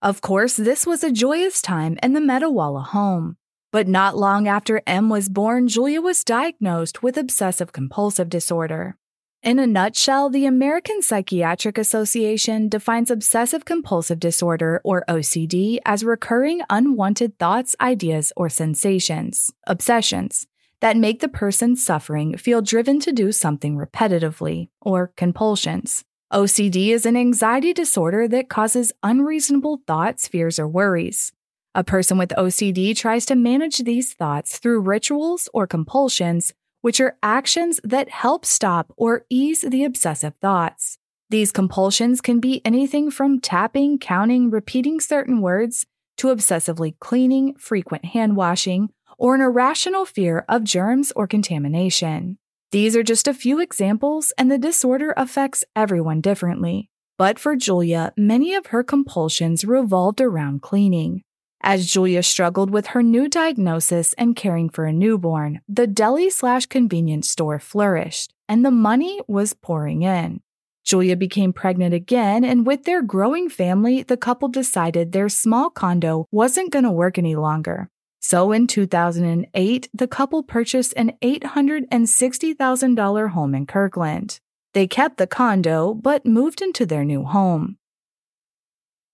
Of 0.00 0.22
course, 0.22 0.56
this 0.56 0.86
was 0.86 1.04
a 1.04 1.12
joyous 1.12 1.60
time 1.60 1.98
in 2.02 2.14
the 2.14 2.20
Metalwala 2.20 2.82
home. 2.82 3.36
But 3.70 3.86
not 3.86 4.16
long 4.16 4.48
after 4.48 4.80
Em 4.86 5.10
was 5.10 5.28
born, 5.28 5.68
Julia 5.68 6.00
was 6.00 6.24
diagnosed 6.24 7.02
with 7.02 7.18
obsessive 7.18 7.72
compulsive 7.72 8.30
disorder. 8.30 8.96
In 9.44 9.58
a 9.58 9.66
nutshell, 9.66 10.30
the 10.30 10.46
American 10.46 11.02
Psychiatric 11.02 11.76
Association 11.76 12.70
defines 12.70 13.10
obsessive 13.10 13.66
compulsive 13.66 14.18
disorder, 14.18 14.80
or 14.84 15.04
OCD, 15.06 15.80
as 15.84 16.02
recurring 16.02 16.62
unwanted 16.70 17.38
thoughts, 17.38 17.76
ideas, 17.78 18.32
or 18.38 18.48
sensations, 18.48 19.52
obsessions, 19.66 20.46
that 20.80 20.96
make 20.96 21.20
the 21.20 21.28
person 21.28 21.76
suffering 21.76 22.38
feel 22.38 22.62
driven 22.62 22.98
to 23.00 23.12
do 23.12 23.32
something 23.32 23.76
repetitively, 23.76 24.70
or 24.80 25.12
compulsions. 25.14 26.06
OCD 26.32 26.88
is 26.88 27.04
an 27.04 27.14
anxiety 27.14 27.74
disorder 27.74 28.26
that 28.26 28.48
causes 28.48 28.92
unreasonable 29.02 29.82
thoughts, 29.86 30.26
fears, 30.26 30.58
or 30.58 30.66
worries. 30.66 31.32
A 31.74 31.84
person 31.84 32.16
with 32.16 32.30
OCD 32.30 32.96
tries 32.96 33.26
to 33.26 33.34
manage 33.34 33.80
these 33.80 34.14
thoughts 34.14 34.58
through 34.58 34.80
rituals 34.80 35.50
or 35.52 35.66
compulsions, 35.66 36.54
which 36.84 37.00
are 37.00 37.16
actions 37.22 37.80
that 37.82 38.10
help 38.10 38.44
stop 38.44 38.92
or 38.98 39.24
ease 39.30 39.62
the 39.62 39.84
obsessive 39.84 40.34
thoughts. 40.42 40.98
These 41.30 41.50
compulsions 41.50 42.20
can 42.20 42.40
be 42.40 42.60
anything 42.62 43.10
from 43.10 43.40
tapping, 43.40 43.98
counting, 43.98 44.50
repeating 44.50 45.00
certain 45.00 45.40
words, 45.40 45.86
to 46.18 46.26
obsessively 46.26 46.94
cleaning, 46.98 47.54
frequent 47.54 48.04
hand 48.04 48.36
washing, 48.36 48.90
or 49.16 49.34
an 49.34 49.40
irrational 49.40 50.04
fear 50.04 50.44
of 50.46 50.62
germs 50.62 51.10
or 51.16 51.26
contamination. 51.26 52.36
These 52.70 52.94
are 52.94 53.02
just 53.02 53.26
a 53.26 53.32
few 53.32 53.60
examples, 53.60 54.34
and 54.36 54.50
the 54.50 54.58
disorder 54.58 55.14
affects 55.16 55.64
everyone 55.74 56.20
differently. 56.20 56.90
But 57.16 57.38
for 57.38 57.56
Julia, 57.56 58.12
many 58.14 58.52
of 58.52 58.66
her 58.66 58.84
compulsions 58.84 59.64
revolved 59.64 60.20
around 60.20 60.60
cleaning. 60.60 61.22
As 61.66 61.86
Julia 61.86 62.22
struggled 62.22 62.68
with 62.68 62.88
her 62.88 63.02
new 63.02 63.26
diagnosis 63.26 64.12
and 64.18 64.36
caring 64.36 64.68
for 64.68 64.84
a 64.84 64.92
newborn, 64.92 65.62
the 65.66 65.86
deli 65.86 66.28
slash 66.28 66.66
convenience 66.66 67.30
store 67.30 67.58
flourished, 67.58 68.34
and 68.46 68.62
the 68.62 68.70
money 68.70 69.18
was 69.28 69.54
pouring 69.54 70.02
in. 70.02 70.42
Julia 70.84 71.16
became 71.16 71.54
pregnant 71.54 71.94
again, 71.94 72.44
and 72.44 72.66
with 72.66 72.84
their 72.84 73.00
growing 73.00 73.48
family, 73.48 74.02
the 74.02 74.18
couple 74.18 74.48
decided 74.48 75.12
their 75.12 75.30
small 75.30 75.70
condo 75.70 76.26
wasn't 76.30 76.70
going 76.70 76.84
to 76.84 76.90
work 76.90 77.16
any 77.16 77.34
longer. 77.34 77.88
So 78.20 78.52
in 78.52 78.66
2008, 78.66 79.88
the 79.94 80.06
couple 80.06 80.42
purchased 80.42 80.92
an 80.98 81.12
$860,000 81.22 83.30
home 83.30 83.54
in 83.54 83.64
Kirkland. 83.64 84.38
They 84.74 84.86
kept 84.86 85.16
the 85.16 85.26
condo, 85.26 85.94
but 85.94 86.26
moved 86.26 86.60
into 86.60 86.84
their 86.84 87.06
new 87.06 87.24
home. 87.24 87.78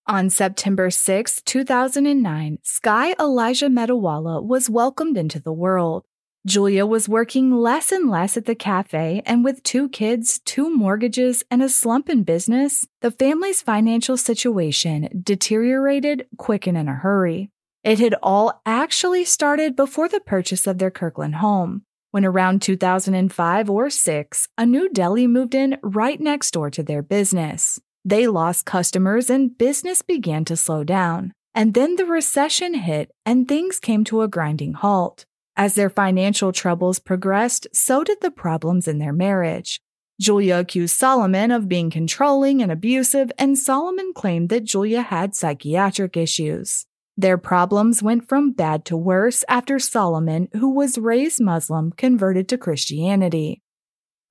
On 0.06 0.28
September 0.30 0.90
6, 0.90 1.42
2009, 1.42 2.58
Sky 2.62 3.14
Elijah 3.20 3.68
Metalwala 3.68 4.42
was 4.42 4.70
welcomed 4.70 5.16
into 5.16 5.38
the 5.38 5.52
world. 5.52 6.04
Julia 6.46 6.86
was 6.86 7.08
working 7.08 7.52
less 7.52 7.92
and 7.92 8.08
less 8.08 8.36
at 8.36 8.46
the 8.46 8.54
cafe, 8.54 9.22
and 9.26 9.44
with 9.44 9.62
two 9.62 9.90
kids, 9.90 10.40
two 10.40 10.74
mortgages, 10.74 11.44
and 11.50 11.62
a 11.62 11.68
slump 11.68 12.08
in 12.08 12.22
business, 12.22 12.86
the 13.02 13.10
family's 13.10 13.60
financial 13.60 14.16
situation 14.16 15.22
deteriorated 15.22 16.26
quick 16.38 16.66
and 16.66 16.78
in 16.78 16.88
a 16.88 16.94
hurry. 16.94 17.50
It 17.84 17.98
had 17.98 18.14
all 18.22 18.62
actually 18.64 19.24
started 19.26 19.76
before 19.76 20.08
the 20.08 20.20
purchase 20.20 20.66
of 20.66 20.78
their 20.78 20.90
Kirkland 20.90 21.36
home, 21.36 21.82
when 22.10 22.24
around 22.24 22.62
2005 22.62 23.70
or 23.70 23.90
6, 23.90 24.48
a 24.56 24.66
new 24.66 24.88
deli 24.88 25.26
moved 25.26 25.54
in 25.54 25.78
right 25.82 26.18
next 26.18 26.52
door 26.52 26.70
to 26.70 26.82
their 26.82 27.02
business. 27.02 27.80
They 28.04 28.26
lost 28.26 28.66
customers 28.66 29.28
and 29.28 29.56
business 29.56 30.02
began 30.02 30.44
to 30.46 30.56
slow 30.56 30.84
down. 30.84 31.32
And 31.54 31.74
then 31.74 31.96
the 31.96 32.06
recession 32.06 32.74
hit 32.74 33.10
and 33.26 33.46
things 33.46 33.78
came 33.78 34.04
to 34.04 34.22
a 34.22 34.28
grinding 34.28 34.74
halt. 34.74 35.26
As 35.56 35.74
their 35.74 35.90
financial 35.90 36.52
troubles 36.52 36.98
progressed, 36.98 37.66
so 37.72 38.02
did 38.04 38.20
the 38.20 38.30
problems 38.30 38.88
in 38.88 38.98
their 38.98 39.12
marriage. 39.12 39.80
Julia 40.20 40.58
accused 40.58 40.96
Solomon 40.96 41.50
of 41.50 41.68
being 41.68 41.90
controlling 41.90 42.62
and 42.62 42.70
abusive, 42.70 43.32
and 43.38 43.58
Solomon 43.58 44.12
claimed 44.14 44.50
that 44.50 44.64
Julia 44.64 45.02
had 45.02 45.34
psychiatric 45.34 46.16
issues. 46.16 46.86
Their 47.16 47.38
problems 47.38 48.02
went 48.02 48.28
from 48.28 48.52
bad 48.52 48.84
to 48.86 48.96
worse 48.96 49.44
after 49.48 49.78
Solomon, 49.78 50.48
who 50.52 50.70
was 50.70 50.98
raised 50.98 51.40
Muslim, 51.40 51.92
converted 51.92 52.48
to 52.48 52.58
Christianity. 52.58 53.62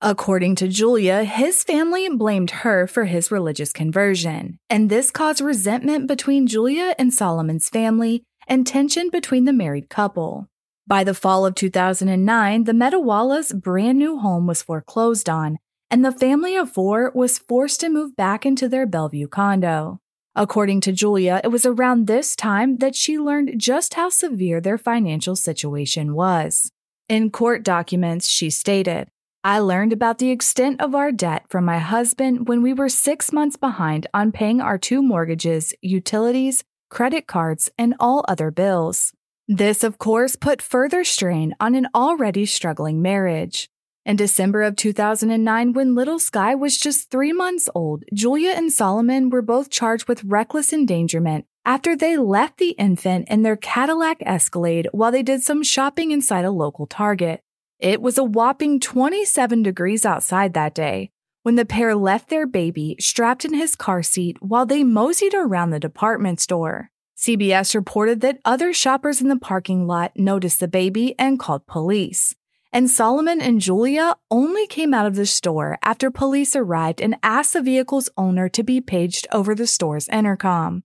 According 0.02 0.54
to 0.56 0.68
Julia, 0.68 1.24
his 1.24 1.62
family 1.62 2.08
blamed 2.08 2.50
her 2.62 2.86
for 2.86 3.04
his 3.04 3.30
religious 3.30 3.70
conversion, 3.70 4.58
and 4.70 4.88
this 4.88 5.10
caused 5.10 5.42
resentment 5.42 6.06
between 6.06 6.46
Julia 6.46 6.94
and 6.98 7.12
Solomon's 7.12 7.68
family 7.68 8.22
and 8.48 8.66
tension 8.66 9.10
between 9.10 9.44
the 9.44 9.52
married 9.52 9.90
couple. 9.90 10.48
By 10.86 11.04
the 11.04 11.12
fall 11.12 11.44
of 11.44 11.54
2009, 11.54 12.64
the 12.64 12.72
Metalwalas' 12.72 13.52
brand 13.60 13.98
new 13.98 14.18
home 14.18 14.46
was 14.46 14.62
foreclosed 14.62 15.28
on, 15.28 15.58
and 15.90 16.02
the 16.02 16.12
family 16.12 16.56
of 16.56 16.72
four 16.72 17.12
was 17.14 17.38
forced 17.38 17.80
to 17.80 17.90
move 17.90 18.16
back 18.16 18.46
into 18.46 18.70
their 18.70 18.86
Bellevue 18.86 19.28
condo. 19.28 20.00
According 20.34 20.80
to 20.82 20.92
Julia, 20.92 21.42
it 21.44 21.48
was 21.48 21.66
around 21.66 22.06
this 22.06 22.34
time 22.34 22.78
that 22.78 22.94
she 22.94 23.18
learned 23.18 23.60
just 23.60 23.92
how 23.94 24.08
severe 24.08 24.62
their 24.62 24.78
financial 24.78 25.36
situation 25.36 26.14
was. 26.14 26.72
In 27.06 27.28
court 27.28 27.62
documents, 27.64 28.28
she 28.28 28.48
stated, 28.48 29.10
I 29.42 29.58
learned 29.60 29.94
about 29.94 30.18
the 30.18 30.30
extent 30.30 30.82
of 30.82 30.94
our 30.94 31.10
debt 31.10 31.46
from 31.48 31.64
my 31.64 31.78
husband 31.78 32.46
when 32.46 32.60
we 32.60 32.74
were 32.74 32.90
six 32.90 33.32
months 33.32 33.56
behind 33.56 34.06
on 34.12 34.32
paying 34.32 34.60
our 34.60 34.76
two 34.76 35.00
mortgages, 35.00 35.72
utilities, 35.80 36.62
credit 36.90 37.26
cards, 37.26 37.70
and 37.78 37.94
all 37.98 38.22
other 38.28 38.50
bills. 38.50 39.14
This, 39.48 39.82
of 39.82 39.96
course, 39.96 40.36
put 40.36 40.60
further 40.60 41.04
strain 41.04 41.54
on 41.58 41.74
an 41.74 41.88
already 41.94 42.44
struggling 42.44 43.00
marriage. 43.00 43.70
In 44.04 44.16
December 44.16 44.62
of 44.62 44.76
2009, 44.76 45.72
when 45.72 45.94
little 45.94 46.18
Sky 46.18 46.54
was 46.54 46.76
just 46.76 47.10
three 47.10 47.32
months 47.32 47.66
old, 47.74 48.04
Julia 48.12 48.50
and 48.50 48.70
Solomon 48.70 49.30
were 49.30 49.40
both 49.40 49.70
charged 49.70 50.06
with 50.06 50.22
reckless 50.22 50.70
endangerment 50.70 51.46
after 51.64 51.96
they 51.96 52.18
left 52.18 52.58
the 52.58 52.72
infant 52.72 53.26
in 53.30 53.42
their 53.42 53.56
Cadillac 53.56 54.18
Escalade 54.20 54.88
while 54.92 55.10
they 55.10 55.22
did 55.22 55.42
some 55.42 55.62
shopping 55.62 56.10
inside 56.10 56.44
a 56.44 56.50
local 56.50 56.86
Target. 56.86 57.42
It 57.80 58.00
was 58.00 58.18
a 58.18 58.24
whopping 58.24 58.78
27 58.78 59.62
degrees 59.62 60.04
outside 60.04 60.54
that 60.54 60.74
day 60.74 61.10
when 61.42 61.54
the 61.56 61.64
pair 61.64 61.94
left 61.94 62.28
their 62.28 62.46
baby 62.46 62.96
strapped 63.00 63.44
in 63.44 63.54
his 63.54 63.74
car 63.74 64.02
seat 64.02 64.36
while 64.40 64.66
they 64.66 64.84
moseyed 64.84 65.34
around 65.34 65.70
the 65.70 65.80
department 65.80 66.40
store. 66.40 66.90
CBS 67.16 67.74
reported 67.74 68.20
that 68.20 68.38
other 68.44 68.72
shoppers 68.72 69.20
in 69.20 69.28
the 69.28 69.36
parking 69.38 69.86
lot 69.86 70.12
noticed 70.14 70.60
the 70.60 70.68
baby 70.68 71.14
and 71.18 71.38
called 71.38 71.66
police 71.66 72.34
and 72.72 72.88
Solomon 72.88 73.40
and 73.40 73.60
Julia 73.60 74.14
only 74.30 74.66
came 74.66 74.94
out 74.94 75.06
of 75.06 75.16
the 75.16 75.26
store 75.26 75.78
after 75.82 76.10
police 76.10 76.54
arrived 76.54 77.00
and 77.00 77.16
asked 77.22 77.52
the 77.52 77.62
vehicle's 77.62 78.08
owner 78.16 78.48
to 78.50 78.62
be 78.62 78.80
paged 78.80 79.26
over 79.32 79.54
the 79.54 79.66
store's 79.66 80.08
intercom. 80.08 80.84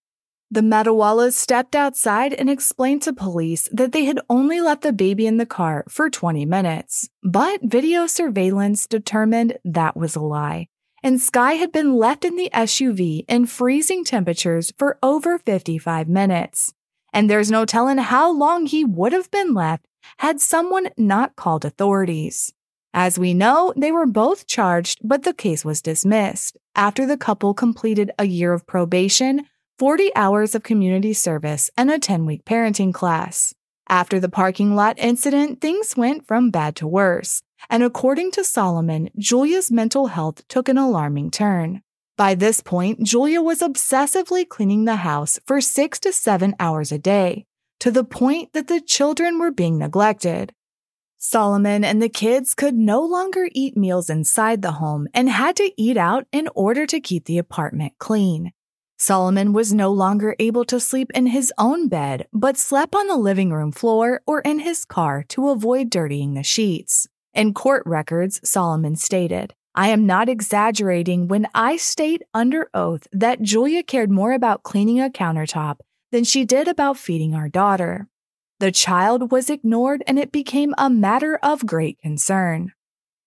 The 0.56 0.62
Metalwalas 0.62 1.34
stepped 1.34 1.76
outside 1.76 2.34
and 2.34 2.50
explained 2.50 3.02
to 3.02 3.12
police 3.12 3.68
that 3.74 3.92
they 3.92 4.06
had 4.06 4.22
only 4.30 4.62
left 4.62 4.84
the 4.84 4.94
baby 4.94 5.28
in 5.28 5.36
the 5.36 5.46
car 5.46 5.84
for 5.90 6.10
20 6.10 6.46
minutes. 6.46 7.10
But 7.22 7.60
video 7.62 8.08
surveillance 8.08 8.88
determined 8.88 9.58
that 9.66 9.98
was 9.98 10.16
a 10.16 10.22
lie, 10.22 10.70
and 11.04 11.20
Sky 11.20 11.56
had 11.56 11.74
been 11.74 11.98
left 11.98 12.24
in 12.24 12.38
the 12.38 12.50
SUV 12.54 13.26
in 13.28 13.48
freezing 13.48 14.06
temperatures 14.06 14.72
for 14.78 14.98
over 15.04 15.38
55 15.38 16.08
minutes. 16.08 16.74
And 17.12 17.30
there's 17.30 17.52
no 17.52 17.66
telling 17.66 17.98
how 17.98 18.32
long 18.32 18.66
he 18.66 18.86
would 18.86 19.12
have 19.12 19.30
been 19.32 19.54
left 19.54 19.86
had 20.20 20.40
someone 20.40 20.88
not 20.96 21.36
called 21.36 21.66
authorities. 21.66 22.54
As 22.94 23.20
we 23.20 23.34
know, 23.34 23.74
they 23.76 23.92
were 23.92 24.06
both 24.06 24.48
charged, 24.48 25.00
but 25.04 25.24
the 25.24 25.34
case 25.34 25.66
was 25.66 25.82
dismissed 25.82 26.56
after 26.78 27.06
the 27.06 27.18
couple 27.18 27.54
completed 27.54 28.10
a 28.18 28.24
year 28.24 28.54
of 28.54 28.66
probation, 28.66 29.48
40 29.78 30.16
hours 30.16 30.56
of 30.56 30.64
community 30.64 31.12
service, 31.12 31.70
and 31.76 31.92
a 31.92 32.00
10 32.00 32.26
week 32.26 32.46
parenting 32.46 32.94
class. 32.94 33.54
After 33.90 34.20
the 34.20 34.30
parking 34.30 34.74
lot 34.76 34.98
incident, 34.98 35.60
things 35.60 35.98
went 35.98 36.26
from 36.26 36.50
bad 36.50 36.76
to 36.78 36.88
worse. 36.88 37.42
And 37.70 37.84
according 37.84 38.32
to 38.32 38.44
Solomon, 38.44 39.10
Julia's 39.18 39.72
mental 39.72 40.08
health 40.08 40.48
took 40.48 40.70
an 40.70 40.78
alarming 40.78 41.32
turn. 41.32 41.82
By 42.18 42.36
this 42.36 42.62
point, 42.62 43.04
Julia 43.04 43.42
was 43.42 43.60
obsessively 43.60 44.48
cleaning 44.48 44.86
the 44.86 44.98
house 44.98 45.40
for 45.46 45.60
six 45.60 46.00
to 46.00 46.14
seven 46.14 46.56
hours 46.58 46.94
a 46.94 46.98
day, 46.98 47.46
to 47.82 47.92
the 47.92 48.06
point 48.06 48.54
that 48.54 48.68
the 48.68 48.80
children 48.80 49.40
were 49.40 49.52
being 49.52 49.78
neglected. 49.78 50.54
Solomon 51.18 51.84
and 51.84 52.02
the 52.02 52.08
kids 52.08 52.54
could 52.54 52.76
no 52.76 53.02
longer 53.02 53.50
eat 53.52 53.76
meals 53.76 54.10
inside 54.10 54.62
the 54.62 54.74
home 54.74 55.08
and 55.14 55.30
had 55.30 55.58
to 55.58 55.72
eat 55.76 55.98
out 55.98 56.28
in 56.32 56.48
order 56.56 56.86
to 56.86 57.02
keep 57.02 57.26
the 57.26 57.38
apartment 57.38 57.94
clean. 57.98 58.54
Solomon 58.98 59.52
was 59.52 59.74
no 59.74 59.92
longer 59.92 60.36
able 60.40 60.64
to 60.66 60.80
sleep 60.80 61.12
in 61.14 61.28
his 61.28 61.52
own 61.58 61.88
bed, 61.88 62.28
but 62.32 62.58
slept 62.58 62.96
on 62.96 63.08
the 63.08 63.18
living 63.18 63.52
room 63.52 63.72
floor 63.72 64.22
or 64.26 64.40
in 64.42 64.60
his 64.60 64.86
car 64.86 65.24
to 65.30 65.50
avoid 65.50 65.90
dirtying 65.90 66.34
the 66.34 66.44
sheets. 66.44 67.08
In 67.34 67.54
court 67.54 67.84
records, 67.86 68.40
Solomon 68.48 68.96
stated, 68.96 69.54
I 69.76 69.90
am 69.90 70.06
not 70.06 70.30
exaggerating 70.30 71.28
when 71.28 71.48
I 71.54 71.76
state 71.76 72.22
under 72.34 72.70
oath 72.74 73.08
that 73.12 73.42
Julia 73.42 73.84
cared 73.84 74.10
more 74.10 74.32
about 74.32 74.64
cleaning 74.64 75.02
a 75.02 75.10
countertop 75.10 75.80
than 76.14 76.24
she 76.24 76.46
did 76.46 76.70
about 76.70 76.98
feeding 76.98 77.36
our 77.36 77.50
daughter. 77.50 78.08
The 78.60 78.72
child 78.72 79.34
was 79.34 79.50
ignored 79.50 80.02
and 80.08 80.18
it 80.18 80.32
became 80.32 80.74
a 80.78 80.90
matter 80.90 81.38
of 81.44 81.66
great 81.66 82.00
concern. 82.00 82.72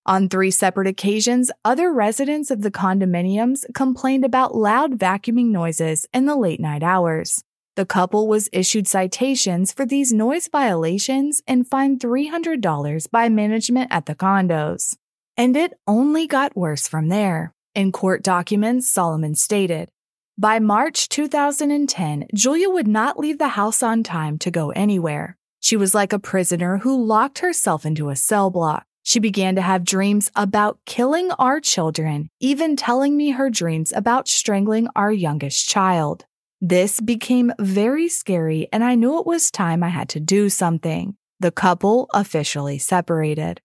On 0.08 0.26
three 0.26 0.50
separate 0.50 0.86
occasions, 0.86 1.50
other 1.66 1.92
residents 1.92 2.50
of 2.50 2.62
the 2.62 2.70
condominiums 2.70 3.66
complained 3.74 4.24
about 4.24 4.54
loud 4.54 4.98
vacuuming 4.98 5.50
noises 5.50 6.06
in 6.14 6.24
the 6.24 6.34
late 6.34 6.60
night 6.60 6.82
hours. 6.82 7.44
The 7.76 7.84
couple 7.84 8.26
was 8.26 8.48
issued 8.50 8.88
citations 8.88 9.70
for 9.70 9.84
these 9.84 10.10
noise 10.10 10.48
violations 10.48 11.42
and 11.46 11.68
fined 11.68 12.00
$300 12.00 13.10
by 13.10 13.28
management 13.28 13.88
at 13.92 14.06
the 14.06 14.14
condos. 14.14 14.96
And 15.36 15.54
it 15.54 15.74
only 15.86 16.26
got 16.26 16.56
worse 16.56 16.88
from 16.88 17.08
there. 17.08 17.52
In 17.74 17.92
court 17.92 18.22
documents, 18.22 18.90
Solomon 18.90 19.34
stated, 19.34 19.90
by 20.38 20.58
March 20.58 21.10
2010, 21.10 22.28
Julia 22.32 22.70
would 22.70 22.88
not 22.88 23.18
leave 23.18 23.36
the 23.36 23.48
house 23.48 23.82
on 23.82 24.02
time 24.02 24.38
to 24.38 24.50
go 24.50 24.70
anywhere. 24.70 25.36
She 25.60 25.76
was 25.76 25.94
like 25.94 26.14
a 26.14 26.18
prisoner 26.18 26.78
who 26.78 27.04
locked 27.04 27.40
herself 27.40 27.84
into 27.84 28.08
a 28.08 28.16
cell 28.16 28.48
block. 28.48 28.87
She 29.08 29.20
began 29.20 29.54
to 29.54 29.62
have 29.62 29.86
dreams 29.86 30.30
about 30.36 30.80
killing 30.84 31.30
our 31.38 31.60
children, 31.60 32.28
even 32.40 32.76
telling 32.76 33.16
me 33.16 33.30
her 33.30 33.48
dreams 33.48 33.90
about 33.96 34.28
strangling 34.28 34.86
our 34.94 35.10
youngest 35.10 35.66
child. 35.66 36.26
This 36.60 37.00
became 37.00 37.50
very 37.58 38.10
scary, 38.10 38.68
and 38.70 38.84
I 38.84 38.96
knew 38.96 39.18
it 39.18 39.24
was 39.24 39.50
time 39.50 39.82
I 39.82 39.88
had 39.88 40.10
to 40.10 40.20
do 40.20 40.50
something. 40.50 41.16
The 41.40 41.50
couple 41.50 42.10
officially 42.12 42.76
separated. 42.76 43.62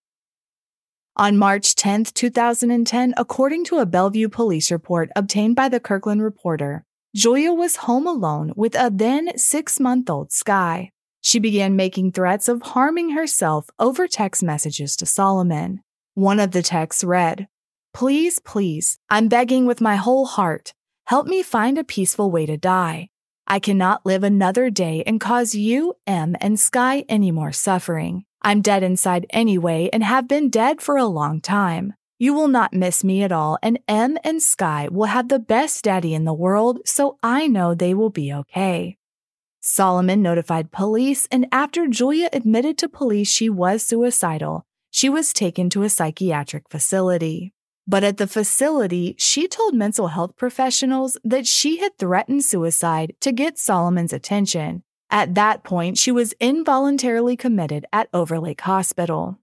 On 1.14 1.36
March 1.36 1.74
10, 1.74 2.04
2010, 2.04 3.12
according 3.18 3.64
to 3.64 3.80
a 3.80 3.84
Bellevue 3.84 4.30
police 4.30 4.70
report 4.70 5.10
obtained 5.14 5.56
by 5.56 5.68
the 5.68 5.78
Kirkland 5.78 6.22
Reporter, 6.22 6.84
Julia 7.14 7.52
was 7.52 7.84
home 7.84 8.06
alone 8.06 8.54
with 8.56 8.74
a 8.74 8.90
then 8.90 9.36
six 9.36 9.78
month 9.78 10.08
old 10.08 10.32
Sky. 10.32 10.90
She 11.24 11.38
began 11.38 11.74
making 11.74 12.12
threats 12.12 12.50
of 12.50 12.60
harming 12.60 13.10
herself 13.12 13.70
over 13.78 14.06
text 14.06 14.42
messages 14.42 14.94
to 14.96 15.06
Solomon. 15.06 15.80
One 16.12 16.38
of 16.38 16.50
the 16.50 16.60
texts 16.60 17.02
read, 17.02 17.48
Please, 17.94 18.40
please, 18.40 18.98
I'm 19.08 19.28
begging 19.28 19.64
with 19.64 19.80
my 19.80 19.96
whole 19.96 20.26
heart. 20.26 20.74
Help 21.06 21.26
me 21.26 21.42
find 21.42 21.78
a 21.78 21.82
peaceful 21.82 22.30
way 22.30 22.44
to 22.44 22.58
die. 22.58 23.08
I 23.46 23.58
cannot 23.58 24.04
live 24.04 24.22
another 24.22 24.68
day 24.68 25.02
and 25.06 25.18
cause 25.18 25.54
you, 25.54 25.94
M, 26.06 26.36
and 26.42 26.60
Sky 26.60 27.06
any 27.08 27.30
more 27.30 27.52
suffering. 27.52 28.26
I'm 28.42 28.60
dead 28.60 28.82
inside 28.82 29.24
anyway 29.30 29.88
and 29.94 30.04
have 30.04 30.28
been 30.28 30.50
dead 30.50 30.82
for 30.82 30.98
a 30.98 31.06
long 31.06 31.40
time. 31.40 31.94
You 32.18 32.34
will 32.34 32.48
not 32.48 32.74
miss 32.74 33.02
me 33.02 33.22
at 33.22 33.32
all, 33.32 33.58
and 33.62 33.78
M 33.88 34.18
and 34.24 34.42
Sky 34.42 34.88
will 34.92 35.06
have 35.06 35.30
the 35.30 35.38
best 35.38 35.84
daddy 35.84 36.12
in 36.12 36.24
the 36.24 36.34
world, 36.34 36.80
so 36.84 37.16
I 37.22 37.46
know 37.46 37.74
they 37.74 37.94
will 37.94 38.10
be 38.10 38.30
okay. 38.32 38.98
Solomon 39.66 40.22
notified 40.22 40.70
police, 40.70 41.26
and 41.30 41.46
after 41.50 41.86
Julia 41.88 42.28
admitted 42.32 42.76
to 42.78 42.88
police 42.88 43.28
she 43.28 43.48
was 43.48 43.82
suicidal, 43.82 44.64
she 44.90 45.08
was 45.08 45.32
taken 45.32 45.70
to 45.70 45.82
a 45.82 45.88
psychiatric 45.88 46.68
facility. 46.68 47.52
But 47.86 48.04
at 48.04 48.18
the 48.18 48.26
facility, 48.26 49.14
she 49.18 49.48
told 49.48 49.74
mental 49.74 50.08
health 50.08 50.36
professionals 50.36 51.16
that 51.24 51.46
she 51.46 51.78
had 51.78 51.98
threatened 51.98 52.44
suicide 52.44 53.14
to 53.20 53.32
get 53.32 53.58
Solomon's 53.58 54.12
attention 54.12 54.82
at 55.14 55.36
that 55.36 55.62
point, 55.62 55.96
she 55.96 56.10
was 56.10 56.34
involuntarily 56.40 57.36
committed 57.36 57.86
at 57.92 58.08
Overlake 58.12 58.62
Hospital. 58.62 59.38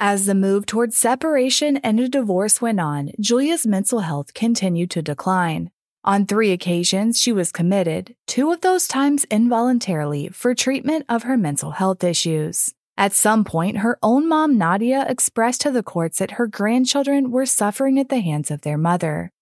As 0.00 0.24
the 0.24 0.34
move 0.34 0.64
towards 0.64 0.96
separation 0.96 1.76
and 1.76 2.00
a 2.00 2.08
divorce 2.08 2.62
went 2.62 2.80
on, 2.80 3.10
Julia's 3.20 3.66
mental 3.66 4.00
health 4.00 4.32
continued 4.32 4.90
to 4.92 5.02
decline. 5.02 5.70
On 6.04 6.26
three 6.26 6.52
occasions, 6.52 7.20
she 7.20 7.32
was 7.32 7.52
committed, 7.52 8.16
two 8.26 8.50
of 8.50 8.60
those 8.60 8.88
times 8.88 9.24
involuntarily, 9.30 10.28
for 10.28 10.54
treatment 10.54 11.04
of 11.08 11.22
her 11.22 11.36
mental 11.36 11.72
health 11.72 12.02
issues. 12.02 12.74
At 12.96 13.12
some 13.12 13.44
point, 13.44 13.78
her 13.78 13.98
own 14.02 14.28
mom, 14.28 14.58
Nadia, 14.58 15.06
expressed 15.08 15.60
to 15.62 15.70
the 15.70 15.82
courts 15.82 16.18
that 16.18 16.32
her 16.32 16.46
grandchildren 16.46 17.30
were 17.30 17.46
suffering 17.46 17.98
at 17.98 18.08
the 18.08 18.20
hands 18.20 18.50
of 18.50 18.62
their 18.62 18.78
mother 18.78 19.32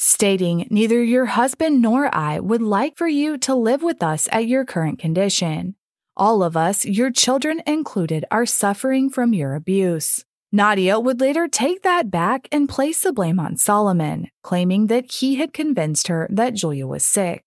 stating 0.00 0.64
neither 0.70 1.02
your 1.02 1.26
husband 1.26 1.82
nor 1.82 2.14
I 2.14 2.38
would 2.38 2.62
like 2.62 2.96
for 2.96 3.08
you 3.08 3.36
to 3.38 3.54
live 3.54 3.82
with 3.82 4.00
us 4.00 4.28
at 4.30 4.46
your 4.46 4.64
current 4.64 5.00
condition. 5.00 5.74
All 6.16 6.44
of 6.44 6.56
us, 6.56 6.84
your 6.84 7.10
children 7.10 7.60
included, 7.66 8.24
are 8.30 8.46
suffering 8.46 9.10
from 9.10 9.34
your 9.34 9.56
abuse. 9.56 10.24
Nadia 10.50 10.98
would 10.98 11.20
later 11.20 11.46
take 11.46 11.82
that 11.82 12.10
back 12.10 12.48
and 12.50 12.70
place 12.70 13.02
the 13.02 13.12
blame 13.12 13.38
on 13.38 13.58
Solomon, 13.58 14.30
claiming 14.42 14.86
that 14.86 15.12
he 15.12 15.34
had 15.34 15.52
convinced 15.52 16.08
her 16.08 16.26
that 16.30 16.54
Julia 16.54 16.86
was 16.86 17.04
sick. 17.04 17.42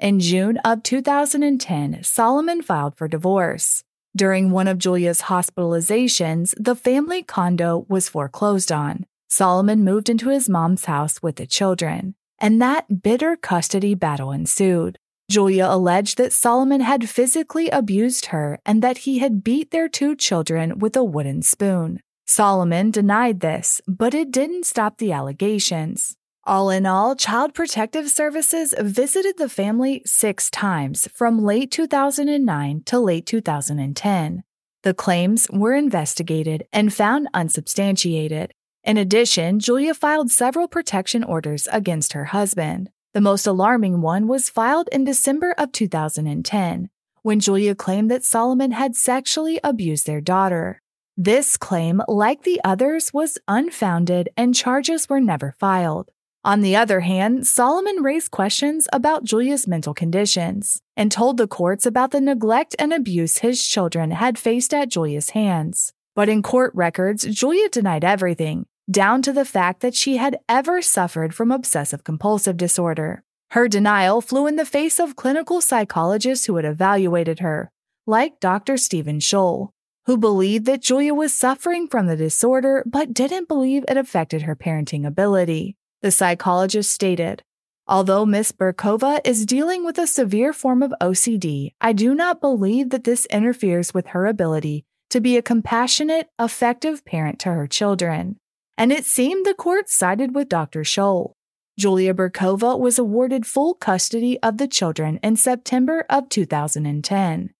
In 0.00 0.20
June 0.20 0.56
of 0.64 0.82
2010, 0.82 2.02
Solomon 2.02 2.62
filed 2.62 2.96
for 2.96 3.08
divorce. 3.08 3.84
During 4.16 4.50
one 4.50 4.68
of 4.68 4.78
Julia's 4.78 5.22
hospitalizations, 5.22 6.54
the 6.58 6.74
family 6.74 7.22
condo 7.22 7.84
was 7.90 8.08
foreclosed 8.08 8.72
on. 8.72 9.04
Solomon 9.28 9.84
moved 9.84 10.08
into 10.08 10.30
his 10.30 10.48
mom's 10.48 10.86
house 10.86 11.22
with 11.22 11.36
the 11.36 11.46
children, 11.46 12.14
and 12.38 12.62
that 12.62 13.02
bitter 13.02 13.36
custody 13.36 13.94
battle 13.94 14.32
ensued. 14.32 14.96
Julia 15.30 15.66
alleged 15.68 16.16
that 16.16 16.32
Solomon 16.32 16.80
had 16.80 17.10
physically 17.10 17.68
abused 17.68 18.26
her 18.26 18.58
and 18.64 18.80
that 18.82 18.98
he 18.98 19.18
had 19.18 19.44
beat 19.44 19.72
their 19.72 19.88
two 19.88 20.16
children 20.16 20.78
with 20.78 20.96
a 20.96 21.04
wooden 21.04 21.42
spoon. 21.42 22.00
Solomon 22.26 22.90
denied 22.90 23.40
this, 23.40 23.82
but 23.86 24.14
it 24.14 24.30
didn't 24.30 24.64
stop 24.64 24.96
the 24.96 25.12
allegations. 25.12 26.16
All 26.46 26.70
in 26.70 26.86
all, 26.86 27.14
Child 27.14 27.54
Protective 27.54 28.08
Services 28.10 28.74
visited 28.78 29.36
the 29.36 29.48
family 29.48 30.02
six 30.06 30.50
times 30.50 31.08
from 31.14 31.42
late 31.42 31.70
2009 31.70 32.82
to 32.86 32.98
late 32.98 33.26
2010. 33.26 34.42
The 34.82 34.94
claims 34.94 35.48
were 35.50 35.74
investigated 35.74 36.66
and 36.72 36.92
found 36.92 37.28
unsubstantiated. 37.32 38.52
In 38.82 38.98
addition, 38.98 39.58
Julia 39.58 39.94
filed 39.94 40.30
several 40.30 40.68
protection 40.68 41.24
orders 41.24 41.66
against 41.72 42.12
her 42.12 42.26
husband. 42.26 42.90
The 43.14 43.22
most 43.22 43.46
alarming 43.46 44.02
one 44.02 44.28
was 44.28 44.50
filed 44.50 44.88
in 44.92 45.04
December 45.04 45.54
of 45.56 45.72
2010, 45.72 46.90
when 47.22 47.40
Julia 47.40 47.74
claimed 47.74 48.10
that 48.10 48.24
Solomon 48.24 48.72
had 48.72 48.96
sexually 48.96 49.58
abused 49.62 50.06
their 50.06 50.20
daughter. 50.20 50.82
This 51.16 51.56
claim, 51.56 52.02
like 52.08 52.42
the 52.42 52.60
others, 52.64 53.12
was 53.14 53.38
unfounded 53.46 54.30
and 54.36 54.54
charges 54.54 55.08
were 55.08 55.20
never 55.20 55.54
filed. 55.60 56.10
On 56.44 56.60
the 56.60 56.74
other 56.74 57.00
hand, 57.00 57.46
Solomon 57.46 58.02
raised 58.02 58.32
questions 58.32 58.88
about 58.92 59.22
Julia's 59.22 59.68
mental 59.68 59.94
conditions 59.94 60.82
and 60.96 61.12
told 61.12 61.36
the 61.36 61.46
courts 61.46 61.86
about 61.86 62.10
the 62.10 62.20
neglect 62.20 62.74
and 62.80 62.92
abuse 62.92 63.38
his 63.38 63.66
children 63.66 64.10
had 64.10 64.38
faced 64.38 64.74
at 64.74 64.90
Julia's 64.90 65.30
hands. 65.30 65.92
But 66.16 66.28
in 66.28 66.42
court 66.42 66.72
records, 66.74 67.24
Julia 67.24 67.68
denied 67.68 68.04
everything, 68.04 68.66
down 68.90 69.22
to 69.22 69.32
the 69.32 69.44
fact 69.44 69.80
that 69.80 69.94
she 69.94 70.16
had 70.16 70.38
ever 70.48 70.82
suffered 70.82 71.32
from 71.32 71.52
obsessive 71.52 72.02
compulsive 72.02 72.56
disorder. 72.56 73.22
Her 73.52 73.68
denial 73.68 74.20
flew 74.20 74.48
in 74.48 74.56
the 74.56 74.66
face 74.66 74.98
of 74.98 75.16
clinical 75.16 75.60
psychologists 75.60 76.46
who 76.46 76.56
had 76.56 76.64
evaluated 76.64 77.38
her, 77.38 77.70
like 78.06 78.40
Dr. 78.40 78.76
Stephen 78.76 79.20
Scholl, 79.20 79.70
who 80.06 80.16
believed 80.16 80.66
that 80.66 80.82
Julia 80.82 81.14
was 81.14 81.34
suffering 81.34 81.88
from 81.88 82.06
the 82.06 82.16
disorder 82.16 82.82
but 82.86 83.14
didn't 83.14 83.48
believe 83.48 83.84
it 83.88 83.96
affected 83.96 84.42
her 84.42 84.56
parenting 84.56 85.06
ability. 85.06 85.76
The 86.02 86.10
psychologist 86.10 86.90
stated, 86.90 87.42
Although 87.86 88.24
Miss 88.24 88.50
Biryukova 88.52 89.20
is 89.24 89.44
dealing 89.44 89.84
with 89.84 89.98
a 89.98 90.06
severe 90.06 90.52
form 90.52 90.82
of 90.82 90.94
OCD, 91.00 91.72
I 91.80 91.92
do 91.92 92.14
not 92.14 92.40
believe 92.40 92.90
that 92.90 93.04
this 93.04 93.26
interferes 93.26 93.92
with 93.92 94.08
her 94.08 94.26
ability 94.26 94.84
to 95.10 95.20
be 95.20 95.36
a 95.36 95.42
compassionate, 95.42 96.28
effective 96.40 97.04
parent 97.04 97.38
to 97.40 97.50
her 97.50 97.66
children. 97.66 98.36
And 98.76 98.90
it 98.90 99.04
seemed 99.04 99.46
the 99.46 99.54
court 99.54 99.88
sided 99.88 100.34
with 100.34 100.48
Dr. 100.48 100.80
Scholl. 100.80 101.32
Julia 101.78 102.14
Biryukova 102.14 102.78
was 102.78 102.98
awarded 102.98 103.46
full 103.46 103.74
custody 103.74 104.38
of 104.42 104.58
the 104.58 104.68
children 104.68 105.18
in 105.22 105.36
September 105.36 106.06
of 106.08 106.28
2010. 106.28 107.50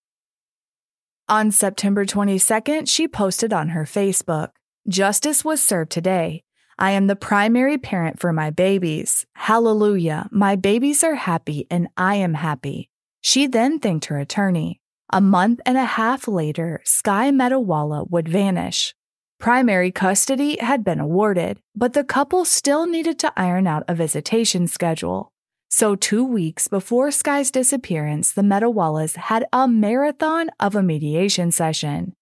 On 1.35 1.51
September 1.51 2.07
22nd, 2.07 2.89
she 2.89 3.09
posted 3.09 3.53
on 3.53 3.71
her 3.71 3.83
Facebook 3.83 4.51
Justice 4.87 5.45
was 5.45 5.61
served 5.61 5.91
today. 5.91 6.45
I 6.79 6.93
am 6.93 7.09
the 7.09 7.17
primary 7.17 7.77
parent 7.77 8.21
for 8.21 8.33
my 8.33 8.51
babies. 8.51 9.27
Hallelujah. 9.35 10.29
My 10.31 10.55
babies 10.55 11.03
are 11.03 11.17
happy 11.17 11.67
and 11.73 11.89
I 11.97 12.15
am 12.27 12.35
happy. 12.35 12.89
She 13.21 13.49
then 13.49 13.81
thanked 13.81 14.05
her 14.05 14.19
attorney. 14.21 14.81
A 15.13 15.21
month 15.21 15.59
and 15.67 15.77
a 15.77 15.85
half 15.85 16.29
later, 16.29 16.81
Sky 16.85 17.33
Metalwala 17.33 18.09
would 18.09 18.29
vanish. 18.29 18.95
Primary 19.41 19.91
custody 19.91 20.57
had 20.61 20.85
been 20.85 21.01
awarded, 21.01 21.59
but 21.75 21.95
the 21.95 22.05
couple 22.05 22.45
still 22.45 22.87
needed 22.87 23.19
to 23.19 23.33
iron 23.37 23.67
out 23.67 23.83
a 23.89 23.95
visitation 23.97 24.69
schedule. 24.69 25.33
So, 25.77 25.97
two 25.97 26.25
weeks 26.25 26.69
before 26.69 27.11
Sky's 27.11 27.51
disappearance, 27.51 28.31
the 28.31 28.43
Metalwalas 28.43 29.17
had 29.17 29.45
a 29.53 29.67
marathon 29.67 30.51
of 30.61 30.77
a 30.77 30.85
mediation 30.85 31.51
session. 31.51 32.13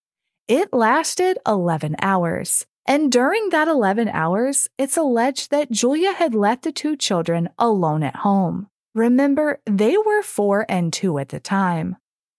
It 0.49 0.73
lasted 0.73 1.37
11 1.47 1.97
hours. 2.01 2.65
And 2.87 3.13
during 3.13 3.51
that 3.51 3.69
11 3.69 4.09
hours, 4.09 4.71
it's 4.79 4.97
alleged 4.97 5.51
that 5.51 5.71
Julia 5.71 6.13
had 6.15 6.35
left 6.35 6.63
the 6.63 6.73
two 6.73 6.97
children 6.97 7.51
alone 7.59 8.03
at 8.03 8.25
home. 8.25 8.69
Remember, 8.95 9.61
they 9.67 9.99
were 9.99 10.23
four 10.23 10.65
and 10.67 10.91
two 10.91 11.19
at 11.19 11.29
the 11.29 11.39
time. 11.39 11.97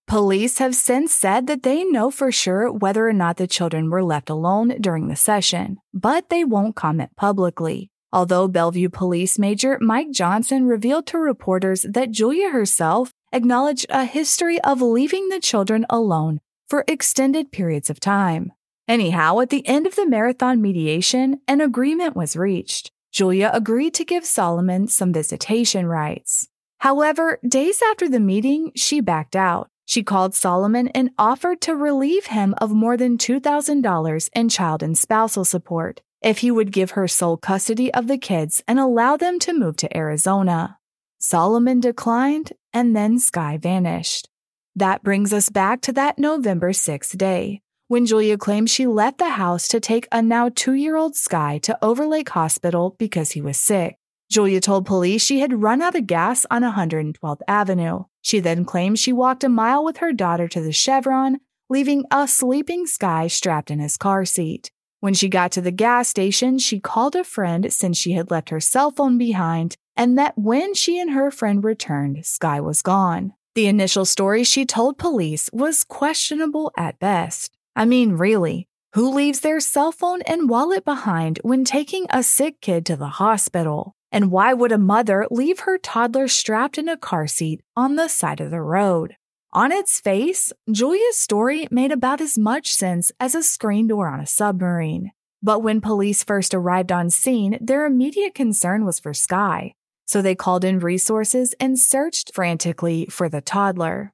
Police 0.08 0.58
have 0.58 0.74
since 0.74 1.14
said 1.14 1.46
that 1.46 1.62
they 1.62 1.84
know 1.84 2.10
for 2.10 2.32
sure 2.32 2.72
whether 2.72 3.06
or 3.06 3.12
not 3.12 3.36
the 3.36 3.46
children 3.46 3.88
were 3.88 4.02
left 4.02 4.30
alone 4.30 4.74
during 4.80 5.06
the 5.06 5.14
session, 5.14 5.76
but 5.92 6.28
they 6.28 6.42
won't 6.42 6.74
comment 6.74 7.14
publicly. 7.14 7.92
Although 8.14 8.46
Bellevue 8.46 8.90
Police 8.90 9.40
Major 9.40 9.76
Mike 9.80 10.12
Johnson 10.12 10.66
revealed 10.66 11.04
to 11.08 11.18
reporters 11.18 11.82
that 11.82 12.12
Julia 12.12 12.50
herself 12.50 13.12
acknowledged 13.32 13.86
a 13.88 14.04
history 14.04 14.60
of 14.60 14.80
leaving 14.80 15.30
the 15.30 15.40
children 15.40 15.84
alone 15.90 16.38
for 16.68 16.84
extended 16.86 17.50
periods 17.50 17.90
of 17.90 17.98
time. 17.98 18.52
Anyhow, 18.86 19.40
at 19.40 19.50
the 19.50 19.66
end 19.66 19.84
of 19.84 19.96
the 19.96 20.06
marathon 20.06 20.62
mediation, 20.62 21.40
an 21.48 21.60
agreement 21.60 22.14
was 22.14 22.36
reached. 22.36 22.92
Julia 23.10 23.50
agreed 23.52 23.94
to 23.94 24.04
give 24.04 24.24
Solomon 24.24 24.86
some 24.86 25.12
visitation 25.12 25.86
rights. 25.86 26.48
However, 26.78 27.40
days 27.46 27.82
after 27.90 28.08
the 28.08 28.20
meeting, 28.20 28.70
she 28.76 29.00
backed 29.00 29.34
out. 29.34 29.66
She 29.86 30.04
called 30.04 30.36
Solomon 30.36 30.86
and 30.88 31.10
offered 31.18 31.60
to 31.62 31.74
relieve 31.74 32.26
him 32.26 32.54
of 32.58 32.70
more 32.70 32.96
than 32.96 33.18
$2,000 33.18 34.30
in 34.36 34.48
child 34.48 34.84
and 34.84 34.96
spousal 34.96 35.44
support 35.44 36.00
if 36.24 36.38
he 36.38 36.50
would 36.50 36.72
give 36.72 36.92
her 36.92 37.06
sole 37.06 37.36
custody 37.36 37.92
of 37.94 38.08
the 38.08 38.18
kids 38.18 38.62
and 38.66 38.80
allow 38.80 39.16
them 39.16 39.38
to 39.38 39.52
move 39.52 39.76
to 39.76 39.96
Arizona. 39.96 40.78
Solomon 41.18 41.80
declined, 41.80 42.52
and 42.72 42.96
then 42.96 43.18
Sky 43.18 43.58
vanished. 43.58 44.28
That 44.74 45.04
brings 45.04 45.32
us 45.32 45.50
back 45.50 45.82
to 45.82 45.92
that 45.92 46.18
November 46.18 46.72
6th 46.72 47.16
day 47.16 47.60
when 47.88 48.06
Julia 48.06 48.38
claimed 48.38 48.70
she 48.70 48.86
left 48.86 49.18
the 49.18 49.30
house 49.30 49.68
to 49.68 49.78
take 49.78 50.08
a 50.10 50.22
now 50.22 50.48
two 50.48 50.72
year 50.72 50.96
old 50.96 51.14
Sky 51.14 51.58
to 51.58 51.78
Overlake 51.82 52.30
Hospital 52.30 52.96
because 52.98 53.32
he 53.32 53.40
was 53.40 53.58
sick. 53.58 53.96
Julia 54.30 54.60
told 54.60 54.86
police 54.86 55.22
she 55.22 55.40
had 55.40 55.62
run 55.62 55.82
out 55.82 55.94
of 55.94 56.06
gas 56.06 56.46
on 56.50 56.62
112th 56.62 57.42
Avenue. 57.46 58.04
She 58.22 58.40
then 58.40 58.64
claimed 58.64 58.98
she 58.98 59.12
walked 59.12 59.44
a 59.44 59.48
mile 59.48 59.84
with 59.84 59.98
her 59.98 60.12
daughter 60.12 60.48
to 60.48 60.60
the 60.62 60.72
Chevron, 60.72 61.38
leaving 61.68 62.04
a 62.10 62.26
sleeping 62.26 62.86
Sky 62.86 63.28
strapped 63.28 63.70
in 63.70 63.78
his 63.78 63.96
car 63.98 64.24
seat. 64.24 64.70
When 65.04 65.12
she 65.12 65.28
got 65.28 65.52
to 65.52 65.60
the 65.60 65.70
gas 65.70 66.08
station, 66.08 66.58
she 66.58 66.80
called 66.80 67.14
a 67.14 67.24
friend 67.24 67.70
since 67.70 67.98
she 67.98 68.12
had 68.12 68.30
left 68.30 68.48
her 68.48 68.58
cell 68.58 68.90
phone 68.90 69.18
behind, 69.18 69.76
and 69.98 70.16
that 70.16 70.32
when 70.34 70.72
she 70.72 70.98
and 70.98 71.10
her 71.10 71.30
friend 71.30 71.62
returned, 71.62 72.24
Sky 72.24 72.58
was 72.58 72.80
gone. 72.80 73.34
The 73.54 73.66
initial 73.66 74.06
story 74.06 74.44
she 74.44 74.64
told 74.64 74.96
police 74.96 75.50
was 75.52 75.84
questionable 75.84 76.72
at 76.78 76.98
best. 76.98 77.52
I 77.76 77.84
mean, 77.84 78.12
really, 78.12 78.66
who 78.94 79.10
leaves 79.10 79.40
their 79.40 79.60
cell 79.60 79.92
phone 79.92 80.22
and 80.22 80.48
wallet 80.48 80.86
behind 80.86 81.38
when 81.42 81.66
taking 81.66 82.06
a 82.08 82.22
sick 82.22 82.62
kid 82.62 82.86
to 82.86 82.96
the 82.96 83.20
hospital? 83.20 83.94
And 84.10 84.30
why 84.30 84.54
would 84.54 84.72
a 84.72 84.78
mother 84.78 85.26
leave 85.30 85.60
her 85.60 85.76
toddler 85.76 86.28
strapped 86.28 86.78
in 86.78 86.88
a 86.88 86.96
car 86.96 87.26
seat 87.26 87.60
on 87.76 87.96
the 87.96 88.08
side 88.08 88.40
of 88.40 88.50
the 88.50 88.62
road? 88.62 89.16
On 89.54 89.70
its 89.70 90.00
face, 90.00 90.52
Julia's 90.68 91.16
story 91.16 91.68
made 91.70 91.92
about 91.92 92.20
as 92.20 92.36
much 92.36 92.74
sense 92.74 93.12
as 93.20 93.36
a 93.36 93.42
screen 93.42 93.86
door 93.86 94.08
on 94.08 94.18
a 94.18 94.26
submarine. 94.26 95.12
But 95.44 95.60
when 95.60 95.80
police 95.80 96.24
first 96.24 96.54
arrived 96.54 96.90
on 96.90 97.08
scene, 97.08 97.58
their 97.60 97.86
immediate 97.86 98.34
concern 98.34 98.84
was 98.84 98.98
for 98.98 99.14
Sky. 99.14 99.74
So 100.06 100.20
they 100.20 100.34
called 100.34 100.64
in 100.64 100.80
resources 100.80 101.54
and 101.60 101.78
searched 101.78 102.34
frantically 102.34 103.06
for 103.06 103.28
the 103.28 103.40
toddler. 103.40 104.12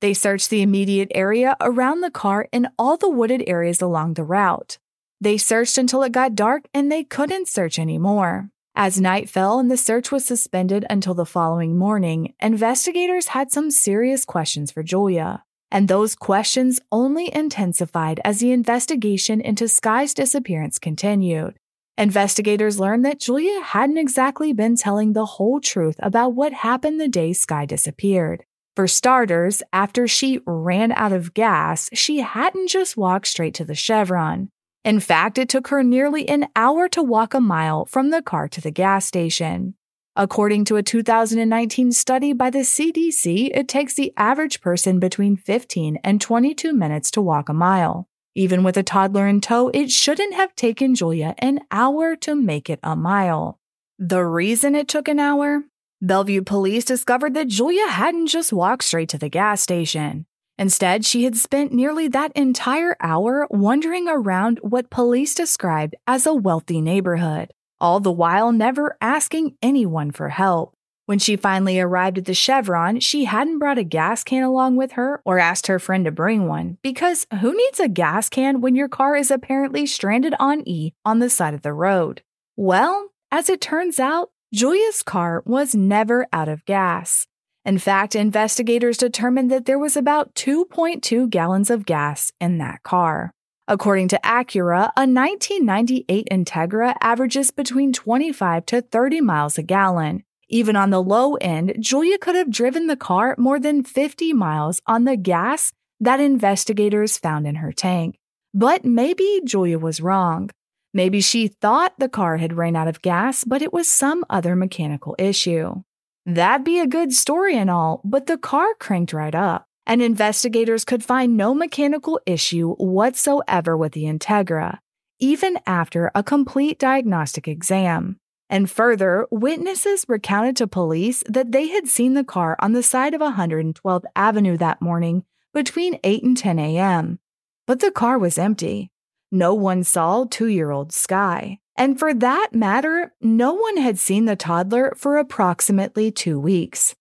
They 0.00 0.14
searched 0.14 0.50
the 0.50 0.62
immediate 0.62 1.10
area 1.16 1.56
around 1.60 2.02
the 2.02 2.10
car 2.12 2.48
and 2.52 2.68
all 2.78 2.96
the 2.96 3.10
wooded 3.10 3.42
areas 3.48 3.82
along 3.82 4.14
the 4.14 4.22
route. 4.22 4.78
They 5.20 5.36
searched 5.36 5.78
until 5.78 6.04
it 6.04 6.12
got 6.12 6.36
dark 6.36 6.68
and 6.72 6.92
they 6.92 7.02
couldn't 7.02 7.48
search 7.48 7.76
anymore. 7.80 8.50
As 8.78 9.00
night 9.00 9.30
fell 9.30 9.58
and 9.58 9.70
the 9.70 9.76
search 9.78 10.12
was 10.12 10.26
suspended 10.26 10.84
until 10.90 11.14
the 11.14 11.24
following 11.24 11.78
morning, 11.78 12.34
investigators 12.40 13.28
had 13.28 13.50
some 13.50 13.70
serious 13.70 14.26
questions 14.26 14.70
for 14.70 14.82
Julia. 14.82 15.44
And 15.70 15.88
those 15.88 16.14
questions 16.14 16.78
only 16.92 17.34
intensified 17.34 18.20
as 18.22 18.40
the 18.40 18.52
investigation 18.52 19.40
into 19.40 19.66
Sky's 19.66 20.12
disappearance 20.12 20.78
continued. 20.78 21.56
Investigators 21.96 22.78
learned 22.78 23.02
that 23.06 23.18
Julia 23.18 23.62
hadn't 23.62 23.96
exactly 23.96 24.52
been 24.52 24.76
telling 24.76 25.14
the 25.14 25.24
whole 25.24 25.58
truth 25.58 25.96
about 26.00 26.34
what 26.34 26.52
happened 26.52 27.00
the 27.00 27.08
day 27.08 27.32
Sky 27.32 27.64
disappeared. 27.64 28.44
For 28.76 28.86
starters, 28.86 29.62
after 29.72 30.06
she 30.06 30.40
ran 30.46 30.92
out 30.92 31.14
of 31.14 31.32
gas, 31.32 31.88
she 31.94 32.18
hadn't 32.18 32.68
just 32.68 32.94
walked 32.94 33.28
straight 33.28 33.54
to 33.54 33.64
the 33.64 33.74
Chevron. 33.74 34.50
In 34.86 35.00
fact, 35.00 35.36
it 35.36 35.48
took 35.48 35.66
her 35.66 35.82
nearly 35.82 36.28
an 36.28 36.46
hour 36.54 36.88
to 36.90 37.02
walk 37.02 37.34
a 37.34 37.40
mile 37.40 37.86
from 37.86 38.10
the 38.10 38.22
car 38.22 38.46
to 38.46 38.60
the 38.60 38.70
gas 38.70 39.04
station. 39.04 39.74
According 40.14 40.64
to 40.66 40.76
a 40.76 40.82
2019 40.84 41.90
study 41.90 42.32
by 42.32 42.50
the 42.50 42.60
CDC, 42.60 43.50
it 43.52 43.66
takes 43.66 43.94
the 43.94 44.12
average 44.16 44.60
person 44.60 45.00
between 45.00 45.36
15 45.36 45.98
and 46.04 46.20
22 46.20 46.72
minutes 46.72 47.10
to 47.10 47.20
walk 47.20 47.48
a 47.48 47.52
mile. 47.52 48.08
Even 48.36 48.62
with 48.62 48.76
a 48.76 48.84
toddler 48.84 49.26
in 49.26 49.40
tow, 49.40 49.72
it 49.74 49.90
shouldn't 49.90 50.34
have 50.34 50.54
taken 50.54 50.94
Julia 50.94 51.34
an 51.38 51.62
hour 51.72 52.14
to 52.14 52.36
make 52.36 52.70
it 52.70 52.78
a 52.84 52.94
mile. 52.94 53.58
The 53.98 54.24
reason 54.24 54.76
it 54.76 54.86
took 54.86 55.08
an 55.08 55.18
hour? 55.18 55.64
Bellevue 56.00 56.42
police 56.42 56.84
discovered 56.84 57.34
that 57.34 57.48
Julia 57.48 57.88
hadn't 57.88 58.28
just 58.28 58.52
walked 58.52 58.84
straight 58.84 59.08
to 59.08 59.18
the 59.18 59.28
gas 59.28 59.60
station. 59.62 60.26
Instead, 60.58 61.04
she 61.04 61.24
had 61.24 61.36
spent 61.36 61.72
nearly 61.72 62.08
that 62.08 62.32
entire 62.34 62.96
hour 63.00 63.46
wandering 63.50 64.08
around 64.08 64.58
what 64.62 64.90
police 64.90 65.34
described 65.34 65.94
as 66.06 66.26
a 66.26 66.34
wealthy 66.34 66.80
neighborhood, 66.80 67.52
all 67.80 68.00
the 68.00 68.12
while 68.12 68.52
never 68.52 68.96
asking 69.00 69.54
anyone 69.60 70.10
for 70.10 70.30
help. 70.30 70.72
When 71.04 71.20
she 71.20 71.36
finally 71.36 71.78
arrived 71.78 72.18
at 72.18 72.24
the 72.24 72.34
Chevron, 72.34 72.98
she 72.98 73.26
hadn't 73.26 73.60
brought 73.60 73.78
a 73.78 73.84
gas 73.84 74.24
can 74.24 74.42
along 74.42 74.74
with 74.76 74.92
her 74.92 75.22
or 75.24 75.38
asked 75.38 75.68
her 75.68 75.78
friend 75.78 76.04
to 76.04 76.10
bring 76.10 76.48
one, 76.48 76.78
because 76.82 77.26
who 77.40 77.56
needs 77.56 77.78
a 77.78 77.86
gas 77.86 78.28
can 78.28 78.60
when 78.60 78.74
your 78.74 78.88
car 78.88 79.14
is 79.14 79.30
apparently 79.30 79.86
stranded 79.86 80.34
on 80.40 80.66
E 80.66 80.94
on 81.04 81.20
the 81.20 81.30
side 81.30 81.54
of 81.54 81.62
the 81.62 81.72
road? 81.72 82.22
Well, 82.56 83.10
as 83.30 83.48
it 83.48 83.60
turns 83.60 84.00
out, 84.00 84.30
Julia's 84.52 85.02
car 85.02 85.42
was 85.46 85.74
never 85.76 86.26
out 86.32 86.48
of 86.48 86.64
gas. 86.64 87.28
In 87.66 87.78
fact, 87.78 88.14
investigators 88.14 88.96
determined 88.96 89.50
that 89.50 89.64
there 89.64 89.78
was 89.78 89.96
about 89.96 90.32
2.2 90.36 91.28
gallons 91.28 91.68
of 91.68 91.84
gas 91.84 92.30
in 92.40 92.58
that 92.58 92.84
car. 92.84 93.32
According 93.66 94.06
to 94.08 94.20
Acura, 94.22 94.92
a 94.96 95.02
1998 95.02 96.28
Integra 96.30 96.94
averages 97.00 97.50
between 97.50 97.92
25 97.92 98.66
to 98.66 98.82
30 98.82 99.20
miles 99.20 99.58
a 99.58 99.64
gallon, 99.64 100.22
even 100.48 100.76
on 100.76 100.90
the 100.90 101.02
low 101.02 101.34
end, 101.40 101.74
Julia 101.80 102.18
could 102.18 102.36
have 102.36 102.52
driven 102.52 102.86
the 102.86 102.96
car 102.96 103.34
more 103.36 103.58
than 103.58 103.82
50 103.82 104.32
miles 104.32 104.80
on 104.86 105.02
the 105.02 105.16
gas 105.16 105.72
that 105.98 106.20
investigators 106.20 107.18
found 107.18 107.48
in 107.48 107.56
her 107.56 107.72
tank. 107.72 108.16
But 108.54 108.84
maybe 108.84 109.40
Julia 109.44 109.80
was 109.80 110.00
wrong. 110.00 110.50
Maybe 110.94 111.20
she 111.20 111.48
thought 111.48 111.98
the 111.98 112.08
car 112.08 112.36
had 112.36 112.56
ran 112.56 112.76
out 112.76 112.86
of 112.86 113.02
gas, 113.02 113.42
but 113.42 113.60
it 113.60 113.72
was 113.72 113.88
some 113.88 114.24
other 114.30 114.54
mechanical 114.54 115.16
issue. 115.18 115.82
That'd 116.26 116.64
be 116.64 116.80
a 116.80 116.88
good 116.88 117.12
story 117.12 117.56
and 117.56 117.70
all, 117.70 118.00
but 118.02 118.26
the 118.26 118.36
car 118.36 118.74
cranked 118.80 119.12
right 119.12 119.34
up, 119.34 119.64
and 119.86 120.02
investigators 120.02 120.84
could 120.84 121.04
find 121.04 121.36
no 121.36 121.54
mechanical 121.54 122.18
issue 122.26 122.74
whatsoever 122.74 123.76
with 123.76 123.92
the 123.92 124.06
Integra, 124.06 124.78
even 125.20 125.56
after 125.68 126.10
a 126.16 126.24
complete 126.24 126.80
diagnostic 126.80 127.46
exam. 127.46 128.16
And 128.50 128.68
further, 128.68 129.28
witnesses 129.30 130.04
recounted 130.08 130.56
to 130.56 130.66
police 130.66 131.22
that 131.28 131.52
they 131.52 131.68
had 131.68 131.86
seen 131.86 132.14
the 132.14 132.24
car 132.24 132.56
on 132.58 132.72
the 132.72 132.82
side 132.82 133.14
of 133.14 133.20
112th 133.20 134.04
Avenue 134.16 134.56
that 134.56 134.82
morning 134.82 135.24
between 135.54 136.00
8 136.02 136.24
and 136.24 136.36
10 136.36 136.58
a.m. 136.58 137.20
But 137.68 137.78
the 137.78 137.92
car 137.92 138.18
was 138.18 138.36
empty. 138.36 138.90
No 139.30 139.54
one 139.54 139.84
saw 139.84 140.24
two 140.24 140.46
year 140.46 140.70
old 140.70 140.92
Sky. 140.92 141.58
And 141.76 141.98
for 141.98 142.14
that 142.14 142.48
matter, 142.52 143.12
no 143.20 143.52
one 143.52 143.76
had 143.76 143.98
seen 143.98 144.24
the 144.24 144.36
toddler 144.36 144.94
for 144.96 145.18
approximately 145.18 146.10
two 146.10 146.40
weeks. 146.40 146.94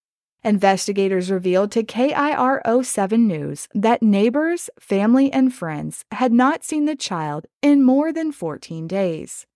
Investigators 0.44 1.32
revealed 1.32 1.72
to 1.72 1.84
KIRO 1.84 2.86
7 2.86 3.28
News 3.28 3.68
that 3.74 4.04
neighbors, 4.04 4.70
family, 4.80 5.32
and 5.34 5.54
friends 5.54 6.06
had 6.12 6.32
not 6.32 6.64
seen 6.64 6.86
the 6.86 6.96
child 6.96 7.48
in 7.64 7.82
more 7.82 8.14
than 8.14 8.32
14 8.32 8.88
days. 8.88 9.48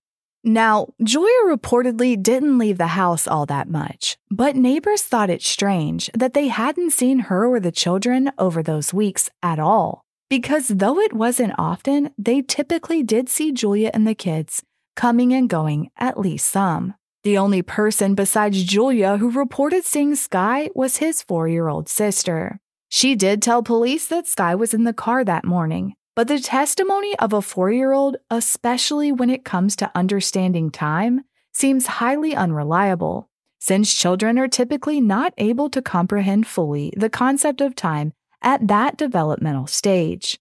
Now, 0.44 0.88
Julia 1.04 1.44
reportedly 1.46 2.22
didn't 2.22 2.58
leave 2.58 2.78
the 2.78 2.88
house 2.88 3.28
all 3.28 3.46
that 3.48 3.70
much, 3.70 4.18
but 4.32 4.56
neighbors 4.56 5.04
thought 5.04 5.30
it 5.30 5.44
strange 5.44 6.10
that 6.18 6.34
they 6.34 6.48
hadn't 6.48 6.92
seen 6.92 7.20
her 7.20 7.46
or 7.46 7.60
the 7.60 7.72
children 7.72 8.32
over 8.40 8.64
those 8.64 8.94
weeks 8.94 9.30
at 9.44 9.60
all. 9.60 10.06
Because 10.30 10.68
though 10.68 11.00
it 11.00 11.14
wasn't 11.14 11.56
often, 11.58 12.12
they 12.16 12.44
typically 12.44 13.02
did 13.02 13.30
see 13.30 13.52
Julia 13.52 13.90
and 13.94 14.08
the 14.08 14.14
kids 14.14 14.62
coming 14.96 15.34
and 15.34 15.50
going 15.50 15.90
at 15.98 16.20
least 16.20 16.50
some. 16.50 16.94
The 17.24 17.38
only 17.38 17.62
person 17.62 18.16
besides 18.16 18.64
Julia 18.64 19.18
who 19.18 19.32
reported 19.32 19.86
seeing 19.86 20.16
Sky 20.16 20.70
was 20.76 20.98
his 20.98 21.24
four 21.24 21.48
year 21.48 21.68
old 21.68 21.90
sister. 21.90 22.60
She 22.90 23.16
did 23.16 23.42
tell 23.42 23.64
police 23.64 24.08
that 24.08 24.28
Sky 24.28 24.56
was 24.56 24.74
in 24.74 24.84
the 24.84 24.94
car 24.94 25.24
that 25.24 25.46
morning, 25.46 25.96
but 26.16 26.28
the 26.28 26.40
testimony 26.40 27.18
of 27.18 27.34
a 27.34 27.42
four 27.42 27.72
year 27.72 27.92
old, 27.92 28.18
especially 28.30 29.12
when 29.12 29.30
it 29.30 29.44
comes 29.44 29.76
to 29.78 29.92
understanding 29.96 30.70
time, 30.70 31.22
seems 31.54 31.88
highly 31.88 32.36
unreliable, 32.36 33.30
since 33.60 33.94
children 33.94 34.38
are 34.38 34.48
typically 34.48 35.02
not 35.02 35.34
able 35.38 35.70
to 35.72 35.82
comprehend 35.82 36.46
fully 36.46 36.94
the 36.96 37.10
concept 37.10 37.62
of 37.62 37.74
time 37.74 38.14
at 38.42 38.68
that 38.68 38.98
developmental 38.98 39.68
stage. 39.68 40.40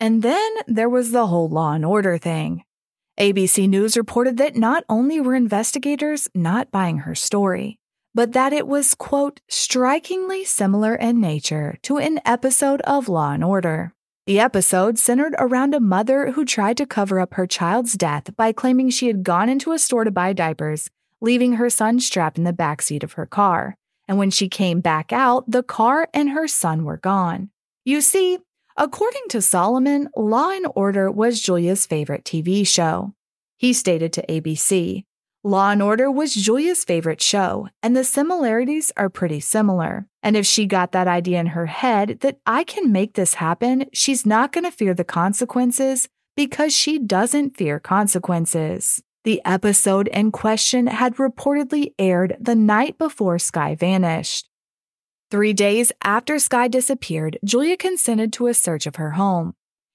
And 0.00 0.22
then 0.22 0.50
there 0.66 0.88
was 0.88 1.12
the 1.12 1.28
whole 1.28 1.48
law 1.48 1.72
and 1.72 1.84
order 1.84 2.18
thing. 2.18 2.64
ABC 3.20 3.68
News 3.68 3.96
reported 3.96 4.36
that 4.38 4.56
not 4.56 4.84
only 4.88 5.20
were 5.20 5.34
investigators 5.34 6.28
not 6.34 6.70
buying 6.70 6.98
her 6.98 7.14
story, 7.14 7.78
but 8.14 8.32
that 8.32 8.52
it 8.52 8.66
was, 8.66 8.94
quote, 8.94 9.40
strikingly 9.48 10.44
similar 10.44 10.94
in 10.94 11.20
nature 11.20 11.78
to 11.82 11.98
an 11.98 12.20
episode 12.24 12.80
of 12.82 13.08
Law 13.08 13.32
and 13.32 13.44
Order. 13.44 13.94
The 14.26 14.40
episode 14.40 14.98
centered 14.98 15.34
around 15.38 15.74
a 15.74 15.80
mother 15.80 16.32
who 16.32 16.44
tried 16.44 16.76
to 16.76 16.86
cover 16.86 17.20
up 17.20 17.34
her 17.34 17.46
child's 17.46 17.94
death 17.94 18.36
by 18.36 18.52
claiming 18.52 18.90
she 18.90 19.08
had 19.08 19.24
gone 19.24 19.48
into 19.48 19.72
a 19.72 19.78
store 19.78 20.04
to 20.04 20.10
buy 20.10 20.32
diapers, 20.32 20.90
leaving 21.20 21.54
her 21.54 21.68
son 21.68 22.00
strapped 22.00 22.38
in 22.38 22.44
the 22.44 22.52
backseat 22.52 23.02
of 23.02 23.14
her 23.14 23.26
car. 23.26 23.76
And 24.12 24.18
when 24.18 24.30
she 24.30 24.50
came 24.50 24.82
back 24.82 25.10
out, 25.10 25.50
the 25.50 25.62
car 25.62 26.06
and 26.12 26.28
her 26.28 26.46
son 26.46 26.84
were 26.84 26.98
gone. 26.98 27.48
You 27.82 28.02
see, 28.02 28.40
according 28.76 29.22
to 29.30 29.40
Solomon, 29.40 30.10
Law 30.14 30.50
and 30.50 30.66
Order 30.74 31.10
was 31.10 31.40
Julia's 31.40 31.86
favorite 31.86 32.22
TV 32.22 32.66
show. 32.66 33.14
He 33.56 33.72
stated 33.72 34.12
to 34.12 34.26
ABC, 34.26 35.04
Law 35.42 35.70
and 35.70 35.80
Order 35.80 36.10
was 36.10 36.34
Julia's 36.34 36.84
favorite 36.84 37.22
show, 37.22 37.70
and 37.82 37.96
the 37.96 38.04
similarities 38.04 38.92
are 38.98 39.08
pretty 39.08 39.40
similar. 39.40 40.06
And 40.22 40.36
if 40.36 40.44
she 40.44 40.66
got 40.66 40.92
that 40.92 41.08
idea 41.08 41.40
in 41.40 41.46
her 41.46 41.64
head 41.64 42.18
that 42.20 42.36
I 42.44 42.64
can 42.64 42.92
make 42.92 43.14
this 43.14 43.32
happen, 43.32 43.86
she's 43.94 44.26
not 44.26 44.52
going 44.52 44.64
to 44.64 44.70
fear 44.70 44.92
the 44.92 45.04
consequences 45.04 46.06
because 46.36 46.76
she 46.76 46.98
doesn't 46.98 47.56
fear 47.56 47.80
consequences. 47.80 49.02
The 49.24 49.40
episode 49.44 50.08
in 50.08 50.32
question 50.32 50.88
had 50.88 51.14
reportedly 51.14 51.94
aired 51.96 52.36
the 52.40 52.56
night 52.56 52.98
before 52.98 53.38
Sky 53.38 53.76
vanished. 53.76 54.48
Three 55.30 55.52
days 55.52 55.92
after 56.02 56.40
Sky 56.40 56.66
disappeared, 56.66 57.38
Julia 57.44 57.76
consented 57.76 58.32
to 58.32 58.48
a 58.48 58.54
search 58.54 58.84
of 58.84 58.96
her 58.96 59.12
home. 59.12 59.54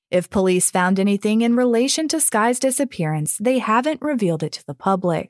If 0.09 0.29
police 0.29 0.71
found 0.71 0.97
anything 0.97 1.41
in 1.41 1.57
relation 1.57 2.07
to 2.07 2.21
Sky's 2.21 2.57
disappearance, 2.57 3.37
they 3.37 3.59
haven't 3.59 4.01
revealed 4.01 4.43
it 4.43 4.53
to 4.53 4.65
the 4.65 4.73
public. 4.73 5.29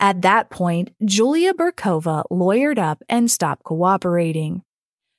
At 0.00 0.22
that 0.22 0.50
point, 0.50 0.90
Julia 1.04 1.54
Biryukova 1.54 2.24
lawyered 2.32 2.78
up 2.78 3.04
and 3.08 3.30
stopped 3.30 3.62
cooperating. 3.62 4.62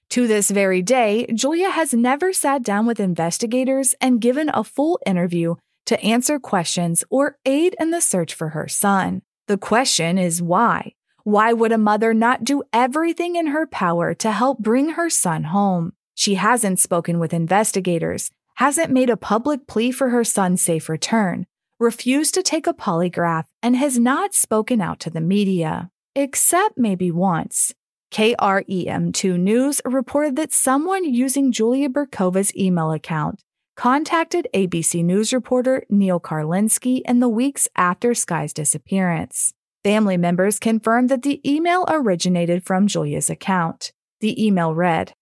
To 0.10 0.28
this 0.28 0.52
very 0.52 0.82
day, 0.82 1.28
Julia 1.34 1.70
has 1.70 1.94
never 1.94 2.34
sat 2.34 2.62
down 2.62 2.86
with 2.86 3.00
investigators 3.00 3.96
and 4.02 4.20
given 4.20 4.52
a 4.54 4.66
full 4.66 5.00
interview 5.06 5.56
to 5.86 6.02
answer 6.04 6.40
questions 6.40 7.04
or 7.10 7.38
aid 7.46 7.76
in 7.80 7.92
the 7.92 8.02
search 8.02 8.34
for 8.34 8.50
her 8.50 8.68
son. 8.68 9.22
The 9.48 9.58
question 9.58 10.18
is 10.18 10.42
why? 10.42 10.94
Why 11.24 11.54
would 11.54 11.72
a 11.72 11.78
mother 11.78 12.14
not 12.14 12.44
do 12.44 12.64
everything 12.74 13.36
in 13.36 13.48
her 13.48 13.68
power 13.68 14.14
to 14.16 14.32
help 14.32 14.60
bring 14.60 14.92
her 14.92 15.10
son 15.10 15.46
home? 15.46 15.94
She 16.16 16.36
hasn't 16.36 16.80
spoken 16.80 17.20
with 17.20 17.34
investigators, 17.34 18.32
hasn't 18.56 18.92
made 18.92 19.10
a 19.10 19.18
public 19.18 19.68
plea 19.68 19.92
for 19.92 20.10
her 20.10 20.24
son's 20.24 20.62
safe 20.62 20.90
return, 20.90 21.46
refused 21.80 22.34
to 22.36 22.44
take 22.44 22.68
a 22.68 22.74
polygraph, 22.74 23.46
and 23.62 23.76
has 23.76 24.00
not 24.00 24.34
spoken 24.34 24.82
out 24.82 25.00
to 25.02 25.10
the 25.10 25.22
media, 25.22 25.90
except 26.16 26.78
maybe 26.78 27.12
once. 27.12 27.74
KREM2 28.12 29.40
News 29.40 29.82
reported 29.86 30.36
that 30.36 30.52
someone 30.52 31.06
using 31.06 31.52
Julia 31.52 31.88
Biryukova's 31.88 32.56
email 32.56 32.92
account 32.92 33.42
contacted 33.82 34.48
ABC 34.54 35.04
News 35.04 35.34
reporter 35.34 35.84
Neil 35.90 36.20
Karlinsky 36.20 37.02
in 37.04 37.20
the 37.20 37.28
weeks 37.28 37.68
after 37.76 38.14
Sky's 38.14 38.54
disappearance. 38.54 39.56
Family 39.84 40.18
members 40.18 40.60
confirmed 40.60 41.10
that 41.10 41.24
the 41.24 41.42
email 41.52 41.86
originated 41.88 42.64
from 42.64 42.86
Julia's 42.86 43.28
account. 43.28 43.92
The 44.20 44.46
email 44.46 44.76
read 44.76 45.14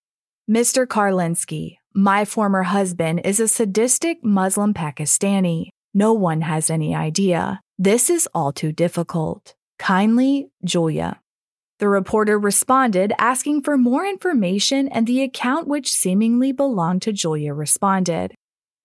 Mr. 0.51 0.85
Karlinsky, 0.85 1.77
my 1.93 2.25
former 2.25 2.63
husband 2.63 3.21
is 3.23 3.39
a 3.39 3.47
sadistic 3.47 4.25
Muslim 4.25 4.73
Pakistani. 4.73 5.69
No 5.93 6.11
one 6.11 6.41
has 6.41 6.69
any 6.69 6.93
idea. 6.93 7.61
This 7.77 8.09
is 8.09 8.27
all 8.33 8.51
too 8.51 8.73
difficult. 8.73 9.55
Kindly, 9.77 10.49
Julia. 10.65 11.21
The 11.77 11.87
reporter 11.87 12.37
responded 12.37 13.13
asking 13.17 13.61
for 13.61 13.77
more 13.77 14.05
information, 14.05 14.89
and 14.89 15.07
the 15.07 15.23
account 15.23 15.65
which 15.65 15.89
seemingly 15.89 16.51
belonged 16.51 17.03
to 17.03 17.13
Julia 17.13 17.53
responded. 17.53 18.35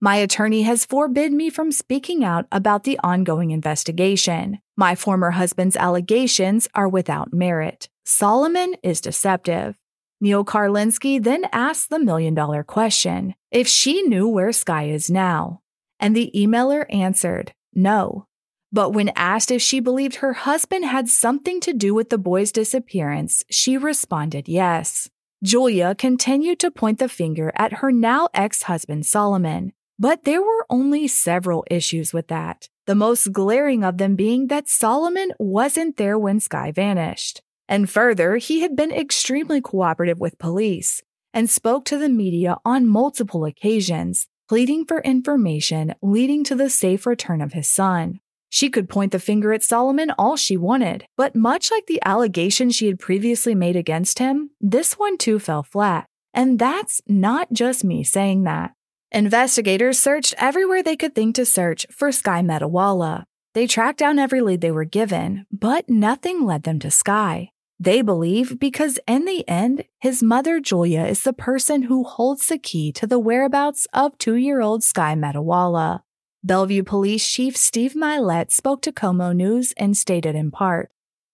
My 0.05 0.17
attorney 0.17 0.65
has 0.65 0.85
forbid 0.85 1.33
me 1.33 1.49
from 1.49 1.73
speaking 1.73 2.25
out 2.25 2.45
about 2.53 2.85
the 2.85 3.01
ongoing 3.03 3.53
investigation. 3.53 4.59
My 4.77 4.95
former 4.95 5.31
husband's 5.31 5.77
allegations 5.77 6.69
are 6.75 6.91
without 6.91 7.33
merit. 7.33 7.89
Solomon 8.05 8.75
is 8.83 9.01
deceptive. 9.01 9.77
Neil 10.21 10.45
Karlinsky 10.45 11.25
then 11.25 11.47
asked 11.53 11.89
the 11.89 11.99
million 11.99 12.35
dollar 12.35 12.63
question 12.63 13.35
if 13.51 13.67
she 13.67 14.03
knew 14.03 14.29
where 14.29 14.53
Sky 14.53 14.89
is 14.89 15.09
now. 15.09 15.63
And 15.99 16.15
the 16.15 16.31
emailer 16.37 16.85
answered, 16.91 17.55
no. 17.73 18.27
But 18.71 18.91
when 18.91 19.11
asked 19.17 19.51
if 19.51 19.63
she 19.63 19.81
believed 19.81 20.17
her 20.17 20.35
husband 20.35 20.85
had 20.85 21.09
something 21.09 21.61
to 21.61 21.73
do 21.73 21.95
with 21.95 22.11
the 22.11 22.19
boy's 22.19 22.53
disappearance, 22.53 23.43
she 23.51 23.79
responded 23.79 24.51
yes. 24.51 25.09
Julia 25.43 25.95
continued 25.95 26.59
to 26.61 26.71
point 26.71 26.99
the 26.99 27.09
finger 27.09 27.53
at 27.55 27.75
her 27.75 27.93
now 27.93 28.29
ex 28.33 28.63
husband 28.63 29.05
Solomon, 29.05 29.74
but 29.99 30.25
there 30.25 30.43
were 30.43 30.67
only 30.69 31.07
several 31.07 31.65
issues 31.71 32.13
with 32.13 32.29
that, 32.29 32.69
the 32.87 32.95
most 32.95 33.33
glaring 33.33 33.85
of 33.85 33.99
them 33.99 34.17
being 34.17 34.49
that 34.49 34.69
Solomon 34.69 35.33
wasn't 35.39 35.97
there 35.97 36.19
when 36.19 36.41
Sky 36.41 36.73
vanished. 36.73 37.43
And 37.69 37.89
further, 37.89 38.37
he 38.37 38.61
had 38.61 38.77
been 38.77 38.93
extremely 38.93 39.61
cooperative 39.61 40.19
with 40.19 40.39
police 40.39 41.03
and 41.33 41.49
spoke 41.49 41.85
to 41.87 41.99
the 41.99 42.09
media 42.09 42.57
on 42.65 42.87
multiple 42.87 43.45
occasions, 43.45 44.27
pleading 44.49 44.85
for 44.85 45.01
information 45.01 45.95
leading 46.03 46.45
to 46.45 46.55
the 46.55 46.71
safe 46.71 47.07
return 47.07 47.41
of 47.41 47.53
his 47.55 47.69
son. 47.69 48.21
She 48.51 48.71
could 48.71 48.89
point 48.89 49.11
the 49.11 49.19
finger 49.19 49.53
at 49.53 49.65
Solomon 49.65 50.13
all 50.17 50.37
she 50.37 50.57
wanted, 50.57 51.07
but 51.17 51.35
much 51.35 51.73
like 51.73 51.87
the 51.87 52.01
allegation 52.05 52.71
she 52.71 52.87
had 52.87 53.01
previously 53.01 53.55
made 53.55 53.75
against 53.75 54.21
him, 54.21 54.51
this 54.61 54.95
one 54.95 55.19
too 55.19 55.41
fell 55.41 55.65
flat. 55.65 56.07
And 56.33 56.59
that's 56.59 57.01
not 57.09 57.53
just 57.53 57.83
me 57.83 58.05
saying 58.05 58.45
that. 58.45 58.73
Investigators 59.15 60.01
searched 60.01 60.35
everywhere 60.39 60.83
they 60.83 60.97
could 60.97 61.15
think 61.15 61.37
to 61.37 61.47
search 61.47 61.87
for 61.89 62.11
Sky 62.11 62.43
Metalwala. 62.43 63.23
They 63.55 63.69
tracked 63.69 64.01
down 64.01 64.19
every 64.19 64.41
lead 64.41 64.61
they 64.61 64.73
were 64.73 64.85
given, 64.85 65.47
but 65.53 65.89
nothing 65.89 66.45
led 66.45 66.65
them 66.65 66.81
to 66.81 66.91
Sky. 66.91 67.51
They 67.79 68.03
believe 68.03 68.59
because, 68.59 68.99
in 69.07 69.25
the 69.25 69.49
end, 69.49 69.85
his 70.01 70.21
mother 70.21 70.59
Julia 70.59 71.05
is 71.05 71.23
the 71.23 71.33
person 71.33 71.83
who 71.83 72.03
holds 72.03 72.49
the 72.49 72.59
key 72.59 72.91
to 72.91 73.07
the 73.07 73.21
whereabouts 73.21 73.87
of 73.93 74.19
two 74.19 74.35
year 74.35 74.61
old 74.61 74.83
Sky 74.83 75.15
Metalwala. 75.15 76.01
Bellevue 76.43 76.83
Police 76.83 77.29
Chief 77.29 77.57
Steve 77.57 77.93
Mylett 77.93 78.51
spoke 78.51 78.83
to 78.83 78.91
KOMO 78.91 79.33
News 79.33 79.73
and 79.77 79.97
stated 79.97 80.35
in 80.35 80.51
part 80.51 80.91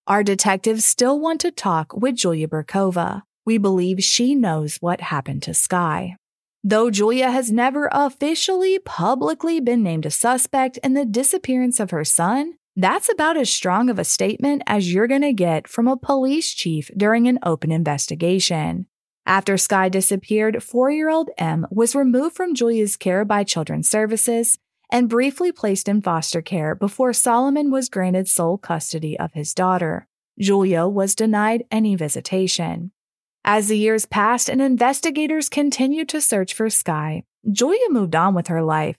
Our 0.07 0.23
detectives 0.23 0.85
still 0.85 1.19
want 1.19 1.41
to 1.41 1.51
talk 1.51 1.95
with 1.95 2.17
Julia 2.17 2.47
Biryukova. 2.47 3.23
We 3.47 3.57
believe 3.57 4.05
she 4.05 4.35
knows 4.35 4.77
what 4.83 5.01
happened 5.01 5.43
to 5.45 5.55
Sky. 5.55 6.19
Though 6.63 6.91
Julia 6.91 7.31
has 7.31 7.51
never 7.51 7.89
officially 7.91 8.79
publicly 8.79 9.61
been 9.61 9.83
named 9.83 10.05
a 10.05 10.11
suspect 10.11 10.77
in 10.79 10.93
the 10.93 11.07
disappearance 11.07 11.81
of 11.81 11.91
her 11.91 12.05
son, 12.05 12.55
that's 12.77 13.11
about 13.11 13.39
as 13.39 13.51
strong 13.51 13.89
of 13.89 13.99
a 13.99 14.05
statement 14.05 14.63
as 14.67 14.93
you're 14.93 15.07
going 15.07 15.23
to 15.23 15.33
get 15.33 15.67
from 15.67 15.89
a 15.89 15.97
police 15.97 16.53
chief 16.53 16.91
during 16.97 17.27
an 17.27 17.39
open 17.43 17.73
investigation. 17.73 18.87
After 19.25 19.57
Sky 19.57 19.89
disappeared, 19.89 20.63
four 20.63 20.91
year 20.91 21.09
old 21.09 21.31
M 21.39 21.67
was 21.71 21.95
removed 21.95 22.37
from 22.37 22.55
Julia's 22.55 22.97
care 22.97 23.25
by 23.25 23.43
Children's 23.43 23.89
Services 23.89 24.59
and 24.93 25.09
briefly 25.09 25.53
placed 25.53 25.89
in 25.89 26.03
foster 26.03 26.43
care 26.43 26.75
before 26.75 27.13
Solomon 27.13 27.71
was 27.71 27.89
granted 27.89 28.29
sole 28.29 28.59
custody 28.59 29.19
of 29.19 29.33
his 29.33 29.55
daughter. 29.55 30.09
Julia 30.39 30.87
was 30.87 31.15
denied 31.15 31.65
any 31.71 31.95
visitation. 31.97 32.93
As 33.45 33.69
the 33.69 33.79
years 33.79 34.07
passed 34.07 34.49
and 34.49 34.61
investigators 34.61 35.49
continued 35.49 36.09
to 36.11 36.21
search 36.21 36.55
for 36.55 36.71
Sky, 36.71 37.25
Julia 37.51 37.89
moved 37.89 38.15
on 38.15 38.35
with 38.35 38.49
her 38.49 38.63
life 38.63 38.97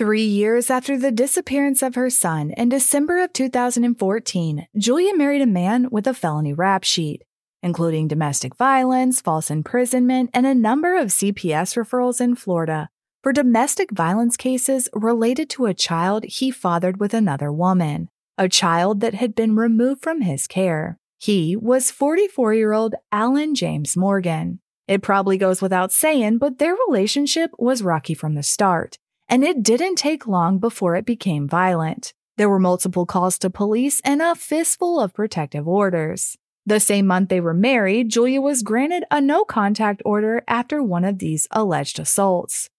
Three 0.00 0.24
years 0.24 0.70
after 0.70 0.98
the 0.98 1.12
disappearance 1.12 1.82
of 1.82 1.94
her 1.94 2.08
son, 2.08 2.52
in 2.52 2.70
December 2.70 3.22
of 3.22 3.34
2014, 3.34 4.66
Julia 4.78 5.14
married 5.14 5.42
a 5.42 5.46
man 5.46 5.88
with 5.90 6.06
a 6.06 6.14
felony 6.14 6.54
rap 6.54 6.84
sheet, 6.84 7.22
including 7.62 8.08
domestic 8.08 8.56
violence, 8.56 9.20
false 9.20 9.50
imprisonment, 9.50 10.30
and 10.32 10.46
a 10.46 10.54
number 10.54 10.96
of 10.96 11.08
CPS 11.08 11.76
referrals 11.76 12.18
in 12.18 12.34
Florida 12.34 12.88
for 13.22 13.34
domestic 13.34 13.90
violence 13.90 14.38
cases 14.38 14.88
related 14.94 15.50
to 15.50 15.66
a 15.66 15.74
child 15.74 16.24
he 16.24 16.50
fathered 16.50 16.98
with 16.98 17.12
another 17.12 17.52
woman, 17.52 18.08
a 18.38 18.48
child 18.48 19.00
that 19.00 19.12
had 19.12 19.34
been 19.34 19.54
removed 19.54 20.02
from 20.02 20.22
his 20.22 20.46
care. 20.46 20.96
He 21.20 21.54
was 21.54 21.90
44 21.90 22.54
year 22.54 22.72
old 22.72 22.94
Alan 23.12 23.54
James 23.54 23.94
Morgan. 23.94 24.60
It 24.88 25.02
probably 25.02 25.36
goes 25.36 25.60
without 25.60 25.92
saying, 25.92 26.38
but 26.38 26.58
their 26.58 26.74
relationship 26.88 27.50
was 27.58 27.82
rocky 27.82 28.14
from 28.14 28.36
the 28.36 28.42
start 28.42 28.96
and 29.28 29.44
it 29.44 29.62
didn't 29.62 29.96
take 29.96 30.26
long 30.26 30.58
before 30.58 30.96
it 30.96 31.04
became 31.04 31.46
violent. 31.46 32.14
There 32.38 32.48
were 32.48 32.58
multiple 32.58 33.04
calls 33.04 33.38
to 33.40 33.50
police 33.50 34.00
and 34.02 34.22
a 34.22 34.34
fistful 34.34 34.98
of 34.98 35.12
protective 35.12 35.68
orders. 35.68 36.38
The 36.64 36.80
same 36.80 37.06
month 37.06 37.28
they 37.28 37.40
were 37.42 37.52
married, 37.52 38.08
Julia 38.08 38.40
was 38.40 38.62
granted 38.62 39.04
a 39.10 39.20
no 39.20 39.44
contact 39.44 40.00
order 40.06 40.42
after 40.48 40.82
one 40.82 41.04
of 41.04 41.18
these 41.18 41.46
alleged 41.50 42.00
assaults. 42.00 42.70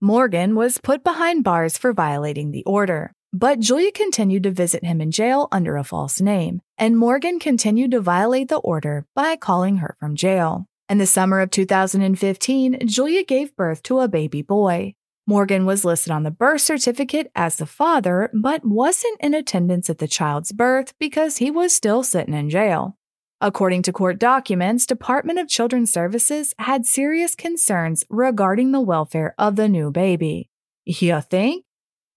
Morgan 0.00 0.54
was 0.54 0.78
put 0.78 1.04
behind 1.04 1.44
bars 1.44 1.76
for 1.76 1.92
violating 1.92 2.50
the 2.50 2.64
order, 2.64 3.12
but 3.32 3.60
Julia 3.60 3.92
continued 3.92 4.42
to 4.42 4.50
visit 4.50 4.84
him 4.84 5.00
in 5.00 5.10
jail 5.10 5.48
under 5.52 5.76
a 5.76 5.84
false 5.84 6.20
name, 6.20 6.62
and 6.76 6.98
Morgan 6.98 7.38
continued 7.38 7.92
to 7.92 8.00
violate 8.00 8.48
the 8.48 8.56
order 8.58 9.06
by 9.14 9.36
calling 9.36 9.76
her 9.76 9.96
from 10.00 10.16
jail. 10.16 10.66
In 10.88 10.98
the 10.98 11.06
summer 11.06 11.40
of 11.40 11.50
2015, 11.50 12.86
Julia 12.86 13.22
gave 13.22 13.54
birth 13.54 13.82
to 13.84 14.00
a 14.00 14.08
baby 14.08 14.42
boy. 14.42 14.94
Morgan 15.26 15.64
was 15.64 15.84
listed 15.84 16.10
on 16.10 16.24
the 16.24 16.32
birth 16.32 16.62
certificate 16.62 17.30
as 17.36 17.56
the 17.56 17.66
father, 17.66 18.28
but 18.34 18.64
wasn't 18.64 19.20
in 19.20 19.32
attendance 19.32 19.88
at 19.88 19.98
the 19.98 20.08
child's 20.08 20.50
birth 20.50 20.92
because 20.98 21.36
he 21.36 21.50
was 21.50 21.72
still 21.72 22.02
sitting 22.02 22.34
in 22.34 22.50
jail. 22.50 22.96
According 23.40 23.82
to 23.82 23.92
court 23.92 24.18
documents, 24.18 24.84
Department 24.84 25.38
of 25.38 25.48
Children's 25.48 25.92
Services 25.92 26.52
had 26.58 26.84
serious 26.84 27.36
concerns 27.36 28.04
regarding 28.10 28.72
the 28.72 28.80
welfare 28.80 29.34
of 29.38 29.54
the 29.54 29.68
new 29.68 29.92
baby. 29.92 30.50
You 30.84 31.20
think? 31.20 31.64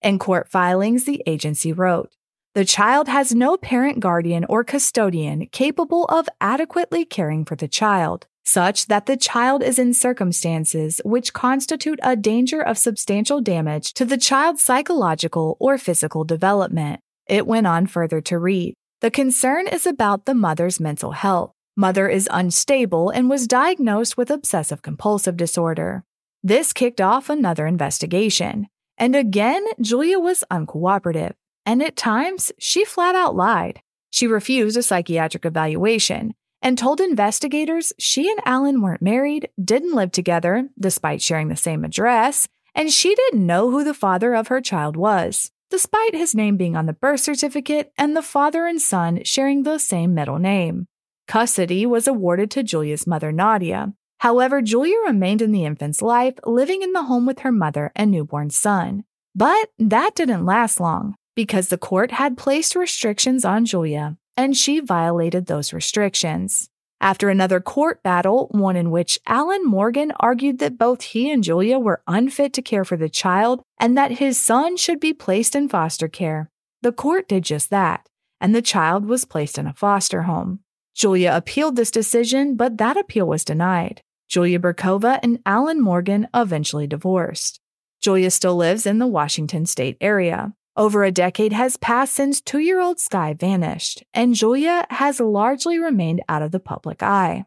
In 0.03 0.19
court 0.19 0.49
filings, 0.49 1.05
the 1.05 1.23
agency 1.25 1.71
wrote, 1.71 2.11
the 2.55 2.65
child 2.65 3.07
has 3.07 3.33
no 3.33 3.57
parent 3.57 3.99
guardian 3.99 4.45
or 4.47 4.63
custodian 4.63 5.47
capable 5.47 6.05
of 6.05 6.29
adequately 6.39 7.05
caring 7.05 7.45
for 7.45 7.55
the 7.55 7.67
child 7.67 8.27
such 8.43 8.87
that 8.87 9.05
the 9.05 9.15
child 9.15 9.63
is 9.63 9.79
in 9.79 9.93
circumstances 9.93 10.99
which 11.05 11.33
constitute 11.33 11.99
a 12.03 12.15
danger 12.15 12.61
of 12.61 12.77
substantial 12.77 13.41
damage 13.41 13.93
to 13.93 14.03
the 14.03 14.17
child's 14.17 14.63
psychological 14.63 15.55
or 15.59 15.77
physical 15.77 16.25
development. 16.25 16.99
It 17.25 17.47
went 17.47 17.67
on 17.67 17.87
further 17.87 18.19
to 18.21 18.37
read 18.37 18.75
The 18.99 19.09
concern 19.09 19.67
is 19.67 19.87
about 19.87 20.25
the 20.25 20.35
mother's 20.35 20.79
mental 20.79 21.13
health. 21.13 21.51
Mother 21.75 22.09
is 22.09 22.29
unstable 22.31 23.09
and 23.09 23.29
was 23.29 23.47
diagnosed 23.47 24.17
with 24.17 24.29
obsessive 24.29 24.81
compulsive 24.81 25.37
disorder. 25.37 26.03
This 26.43 26.73
kicked 26.73 26.99
off 26.99 27.29
another 27.29 27.65
investigation. 27.65 28.67
And 28.97 29.15
again, 29.15 29.65
Julia 29.81 30.19
was 30.19 30.43
uncooperative. 30.51 31.33
And 31.65 31.81
at 31.81 31.95
times, 31.95 32.51
she 32.59 32.85
flat 32.85 33.15
out 33.15 33.35
lied. 33.35 33.81
She 34.09 34.27
refused 34.27 34.77
a 34.77 34.83
psychiatric 34.83 35.45
evaluation 35.45 36.35
and 36.61 36.77
told 36.77 37.01
investigators 37.01 37.91
she 37.99 38.29
and 38.29 38.39
Alan 38.45 38.81
weren't 38.81 39.01
married, 39.01 39.49
didn't 39.63 39.95
live 39.95 40.11
together, 40.11 40.69
despite 40.79 41.21
sharing 41.21 41.49
the 41.49 41.55
same 41.55 41.83
address, 41.83 42.47
and 42.73 42.91
she 42.91 43.13
didn't 43.15 43.45
know 43.45 43.69
who 43.69 43.83
the 43.83 43.93
father 43.93 44.33
of 44.33 44.47
her 44.47 44.61
child 44.61 44.95
was, 44.95 45.51
despite 45.69 46.15
his 46.15 46.33
name 46.33 46.55
being 46.55 46.75
on 46.75 46.85
the 46.85 46.93
birth 46.93 47.19
certificate 47.19 47.91
and 47.97 48.15
the 48.15 48.21
father 48.21 48.65
and 48.65 48.81
son 48.81 49.23
sharing 49.23 49.63
the 49.63 49.77
same 49.77 50.13
middle 50.13 50.39
name. 50.39 50.87
Custody 51.27 51.85
was 51.85 52.07
awarded 52.07 52.49
to 52.51 52.63
Julia's 52.63 53.07
mother, 53.07 53.31
Nadia. 53.31 53.93
However, 54.23 54.61
Julia 54.61 54.95
remained 55.05 55.41
in 55.41 55.51
the 55.51 55.65
infant's 55.65 56.01
life, 56.01 56.35
living 56.45 56.81
in 56.81 56.93
the 56.93 57.03
home 57.03 57.25
with 57.25 57.39
her 57.39 57.51
mother 57.51 57.91
and 57.93 58.09
newborn 58.09 58.51
son. 58.51 59.03
But 59.35 59.69
that 59.77 60.15
didn't 60.15 60.45
last 60.45 60.79
long 60.79 61.15
because 61.35 61.67
the 61.67 61.77
court 61.77 62.11
had 62.11 62.37
placed 62.37 62.73
restrictions 62.73 63.43
on 63.43 63.65
Julia 63.65 64.15
and 64.37 64.55
she 64.55 64.79
violated 64.79 65.47
those 65.47 65.73
restrictions. 65.73 66.69
After 67.01 67.27
another 67.27 67.59
court 67.59 68.01
battle, 68.01 68.47
one 68.51 68.77
in 68.77 68.91
which 68.91 69.19
Alan 69.27 69.65
Morgan 69.65 70.13
argued 70.21 70.59
that 70.59 70.77
both 70.77 71.01
he 71.01 71.29
and 71.29 71.43
Julia 71.43 71.77
were 71.77 72.01
unfit 72.07 72.53
to 72.53 72.61
care 72.61 72.85
for 72.85 72.95
the 72.95 73.09
child 73.09 73.61
and 73.77 73.97
that 73.97 74.19
his 74.19 74.39
son 74.39 74.77
should 74.77 75.01
be 75.01 75.11
placed 75.11 75.53
in 75.53 75.67
foster 75.67 76.07
care, 76.07 76.49
the 76.81 76.93
court 76.93 77.27
did 77.27 77.43
just 77.43 77.69
that, 77.71 78.07
and 78.39 78.55
the 78.55 78.61
child 78.61 79.05
was 79.05 79.25
placed 79.25 79.57
in 79.57 79.67
a 79.67 79.73
foster 79.73 80.21
home. 80.21 80.61
Julia 80.95 81.33
appealed 81.35 81.75
this 81.75 81.91
decision, 81.91 82.55
but 82.55 82.77
that 82.77 82.95
appeal 82.95 83.27
was 83.27 83.43
denied. 83.43 84.01
Julia 84.33 84.57
Biryukova 84.57 85.19
and 85.21 85.37
Alan 85.45 85.79
Morgan 85.79 86.27
eventually 86.33 86.87
divorced. 86.87 87.59
Julia 88.01 88.31
still 88.31 88.55
lives 88.55 88.87
in 88.87 88.97
the 88.97 89.05
Washington 89.05 89.67
state 89.67 89.95
area. 90.01 90.55
Over 90.75 91.03
a 91.03 91.11
decade 91.11 91.53
has 91.53 91.77
passed 91.77 92.15
since 92.15 92.41
two 92.41 92.57
year 92.57 92.81
old 92.81 92.99
Sky 92.99 93.35
vanished, 93.35 94.03
and 94.11 94.33
Julia 94.33 94.87
has 94.89 95.19
largely 95.19 95.77
remained 95.77 96.23
out 96.27 96.41
of 96.41 96.49
the 96.49 96.59
public 96.59 97.03
eye. 97.03 97.45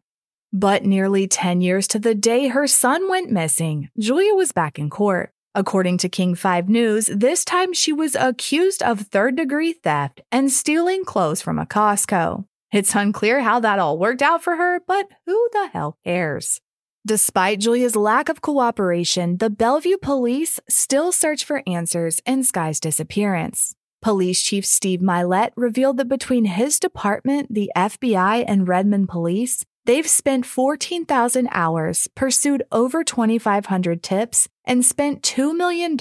But 0.53 0.85
nearly 0.85 1.27
10 1.27 1.61
years 1.61 1.89
to 1.89 1.99
the 1.99 2.15
day 2.15 2.47
her 2.47 2.69
son 2.69 3.11
went 3.11 3.33
missing, 3.33 3.89
Julia 3.99 4.37
was 4.37 4.53
back 4.53 4.79
in 4.79 4.89
court. 4.89 5.33
According 5.57 5.99
to 5.99 6.09
King 6.09 6.37
5 6.37 6.69
News, 6.69 7.07
this 7.07 7.45
time 7.45 7.73
she 7.73 7.93
was 7.93 8.15
accused 8.15 8.81
of 8.85 9.01
third 9.01 9.35
degree 9.35 9.73
theft 9.73 10.21
and 10.31 10.53
stealing 10.53 11.05
clothes 11.05 11.43
from 11.43 11.59
a 11.59 11.67
Costco. 11.67 12.45
It's 12.73 12.95
unclear 12.95 13.41
how 13.41 13.59
that 13.59 13.81
all 13.81 13.99
worked 13.99 14.23
out 14.23 14.45
for 14.45 14.55
her, 14.55 14.81
but 14.87 15.09
who 15.25 15.49
the 15.53 15.67
hell 15.73 15.99
cares? 16.05 16.61
Despite 17.07 17.61
Julia's 17.61 17.95
lack 17.95 18.29
of 18.29 18.43
cooperation, 18.43 19.37
the 19.37 19.49
Bellevue 19.49 19.97
police 19.97 20.59
still 20.69 21.13
search 21.13 21.45
for 21.45 21.63
answers 21.65 22.21
in 22.27 22.43
Sky's 22.43 22.81
disappearance. 22.81 23.77
Police 24.03 24.43
Chief 24.43 24.67
Steve 24.67 24.99
Mylett 24.99 25.53
revealed 25.55 25.99
that 25.99 26.09
between 26.09 26.47
his 26.47 26.81
department, 26.81 27.55
the 27.55 27.71
FBI, 27.77 28.45
and 28.49 28.67
Redmond 28.67 29.09
Police, 29.09 29.65
they've 29.85 30.09
spent 30.09 30.47
14,000 30.47 31.49
hours, 31.53 32.09
pursued 32.17 32.65
over 32.73 33.05
2,500 33.05 34.03
tips, 34.03 34.49
and 34.65 34.85
spent 34.85 35.23
$2 35.23 35.57
million 35.57 35.97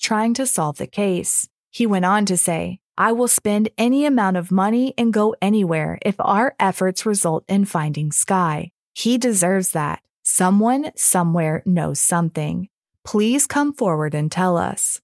trying 0.00 0.34
to 0.34 0.46
solve 0.46 0.78
the 0.78 0.88
case. 0.88 1.48
He 1.70 1.86
went 1.86 2.06
on 2.06 2.26
to 2.26 2.36
say, 2.36 2.80
I 2.98 3.12
will 3.12 3.28
spend 3.28 3.68
any 3.78 4.04
amount 4.04 4.36
of 4.36 4.50
money 4.50 4.94
and 4.98 5.12
go 5.12 5.36
anywhere 5.40 6.00
if 6.02 6.16
our 6.18 6.56
efforts 6.58 7.06
result 7.06 7.44
in 7.46 7.66
finding 7.66 8.10
Sky. 8.10 8.72
He 8.94 9.16
deserves 9.16 9.70
that. 9.70 10.02
Someone 10.32 10.92
somewhere 10.94 11.60
knows 11.66 11.98
something. 11.98 12.68
Please 13.04 13.48
come 13.48 13.72
forward 13.72 14.14
and 14.14 14.30
tell 14.30 14.56
us. 14.56 15.00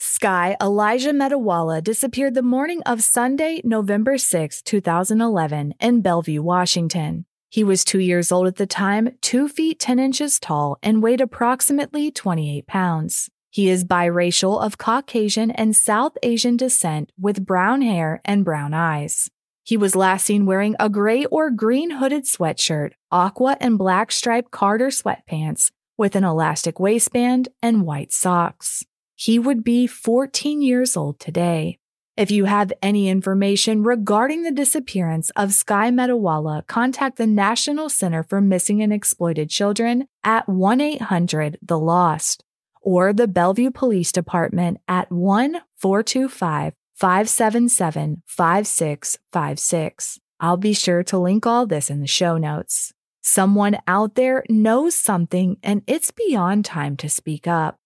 Sky 0.00 0.56
Elijah 0.60 1.12
Metalwala 1.12 1.80
disappeared 1.80 2.34
the 2.34 2.42
morning 2.42 2.82
of 2.84 3.00
Sunday, 3.00 3.60
November 3.62 4.18
6, 4.18 4.60
2011, 4.62 5.74
in 5.78 6.00
Bellevue, 6.00 6.42
Washington. 6.42 7.26
He 7.48 7.62
was 7.62 7.84
two 7.84 8.00
years 8.00 8.32
old 8.32 8.48
at 8.48 8.56
the 8.56 8.66
time, 8.66 9.16
2 9.20 9.48
feet 9.48 9.78
10 9.78 10.00
inches 10.00 10.40
tall, 10.40 10.76
and 10.82 11.00
weighed 11.00 11.20
approximately 11.20 12.10
28 12.10 12.66
pounds. 12.66 13.30
He 13.50 13.68
is 13.68 13.84
biracial 13.84 14.60
of 14.60 14.78
Caucasian 14.78 15.52
and 15.52 15.76
South 15.76 16.18
Asian 16.24 16.56
descent 16.56 17.12
with 17.16 17.46
brown 17.46 17.82
hair 17.82 18.20
and 18.24 18.44
brown 18.44 18.74
eyes. 18.74 19.30
He 19.62 19.76
was 19.76 19.94
last 19.94 20.26
seen 20.26 20.46
wearing 20.46 20.74
a 20.80 20.88
gray 20.88 21.24
or 21.26 21.50
green 21.50 21.90
hooded 21.90 22.24
sweatshirt, 22.24 22.92
aqua 23.10 23.56
and 23.60 23.78
black 23.78 24.10
striped 24.12 24.50
Carter 24.50 24.88
sweatpants 24.88 25.70
with 25.96 26.16
an 26.16 26.24
elastic 26.24 26.80
waistband 26.80 27.48
and 27.62 27.82
white 27.82 28.12
socks. 28.12 28.84
He 29.14 29.38
would 29.38 29.62
be 29.62 29.86
14 29.86 30.62
years 30.62 30.96
old 30.96 31.20
today. 31.20 31.78
If 32.16 32.30
you 32.30 32.46
have 32.46 32.72
any 32.82 33.08
information 33.08 33.82
regarding 33.82 34.42
the 34.42 34.50
disappearance 34.50 35.30
of 35.36 35.52
Sky 35.52 35.90
Metalwala, 35.90 36.66
contact 36.66 37.16
the 37.16 37.26
National 37.26 37.88
Center 37.88 38.22
for 38.22 38.40
Missing 38.40 38.82
and 38.82 38.92
Exploited 38.92 39.48
Children 39.50 40.06
at 40.24 40.48
1 40.48 40.80
800 40.80 41.58
The 41.62 41.78
Lost 41.78 42.44
or 42.82 43.12
the 43.12 43.28
Bellevue 43.28 43.70
Police 43.70 44.12
Department 44.12 44.78
at 44.88 45.12
1 45.12 45.60
425 45.76 46.74
577 47.00 48.22
5656. 48.26 50.20
I'll 50.38 50.58
be 50.58 50.74
sure 50.74 51.02
to 51.04 51.18
link 51.18 51.46
all 51.46 51.66
this 51.66 51.88
in 51.88 52.00
the 52.00 52.06
show 52.06 52.36
notes. 52.36 52.92
Someone 53.22 53.78
out 53.86 54.16
there 54.16 54.44
knows 54.50 54.94
something 54.94 55.56
and 55.62 55.82
it's 55.86 56.10
beyond 56.10 56.66
time 56.66 56.98
to 56.98 57.08
speak 57.08 57.46
up. 57.46 57.76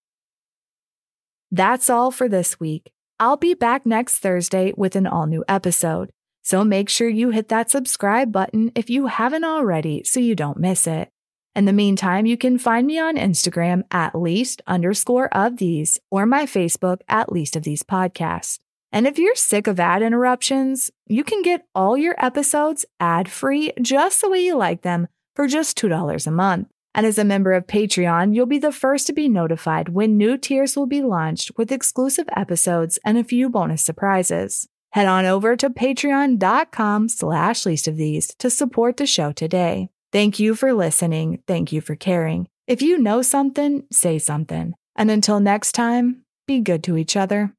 That's 1.49 1.89
all 1.89 2.11
for 2.11 2.27
this 2.27 2.59
week. 2.59 2.91
I'll 3.17 3.37
be 3.37 3.53
back 3.53 3.85
next 3.85 4.19
Thursday 4.19 4.73
with 4.75 4.97
an 4.97 5.07
all 5.07 5.27
new 5.27 5.45
episode. 5.47 6.09
So 6.43 6.65
make 6.65 6.89
sure 6.89 7.07
you 7.07 7.29
hit 7.29 7.47
that 7.47 7.71
subscribe 7.71 8.33
button 8.33 8.73
if 8.75 8.89
you 8.89 9.07
haven't 9.07 9.45
already 9.45 10.03
so 10.03 10.19
you 10.19 10.35
don't 10.35 10.59
miss 10.59 10.87
it. 10.87 11.07
In 11.55 11.63
the 11.63 11.71
meantime, 11.71 12.25
you 12.25 12.35
can 12.35 12.57
find 12.57 12.85
me 12.85 12.99
on 12.99 13.15
Instagram 13.15 13.83
at 13.91 14.13
least 14.13 14.61
underscore 14.67 15.33
of 15.33 15.55
these 15.55 15.99
or 16.11 16.25
my 16.25 16.45
Facebook 16.45 16.99
at 17.07 17.31
least 17.31 17.55
of 17.55 17.63
these 17.63 17.81
podcasts. 17.81 18.59
And 18.95 19.05
if 19.05 19.19
you're 19.19 19.35
sick 19.35 19.67
of 19.67 19.77
ad 19.77 20.01
interruptions, 20.01 20.89
you 21.05 21.25
can 21.25 21.41
get 21.41 21.67
all 21.75 21.97
your 21.97 22.15
episodes 22.17 22.85
ad 22.97 23.27
free 23.27 23.73
just 23.81 24.21
the 24.21 24.29
way 24.29 24.39
you 24.39 24.55
like 24.55 24.83
them 24.83 25.09
for 25.35 25.47
just 25.47 25.77
$2 25.77 26.25
a 26.25 26.31
month. 26.31 26.69
And 26.93 27.05
as 27.05 27.17
a 27.17 27.25
member 27.25 27.51
of 27.51 27.67
Patreon, 27.67 28.33
you'll 28.33 28.45
be 28.45 28.57
the 28.57 28.71
first 28.71 29.05
to 29.07 29.13
be 29.13 29.27
notified 29.27 29.89
when 29.89 30.15
new 30.15 30.37
tiers 30.37 30.77
will 30.77 30.85
be 30.85 31.01
launched 31.01 31.51
with 31.57 31.73
exclusive 31.73 32.29
episodes 32.37 32.97
and 33.03 33.17
a 33.17 33.25
few 33.25 33.49
bonus 33.49 33.81
surprises. 33.81 34.69
Head 34.93 35.07
on 35.07 35.25
over 35.25 35.57
to 35.57 35.69
patreon.com 35.69 37.09
slash 37.09 37.65
least 37.65 37.89
of 37.89 37.97
these 37.97 38.33
to 38.35 38.49
support 38.49 38.95
the 38.95 39.05
show 39.05 39.33
today. 39.33 39.89
Thank 40.13 40.39
you 40.39 40.55
for 40.55 40.71
listening. 40.71 41.43
Thank 41.47 41.73
you 41.73 41.81
for 41.81 41.97
caring. 41.97 42.47
If 42.65 42.81
you 42.81 42.97
know 42.97 43.21
something, 43.21 43.83
say 43.91 44.19
something. 44.19 44.73
And 44.95 45.11
until 45.11 45.41
next 45.41 45.73
time, 45.73 46.21
be 46.47 46.61
good 46.61 46.81
to 46.85 46.95
each 46.95 47.17
other. 47.17 47.53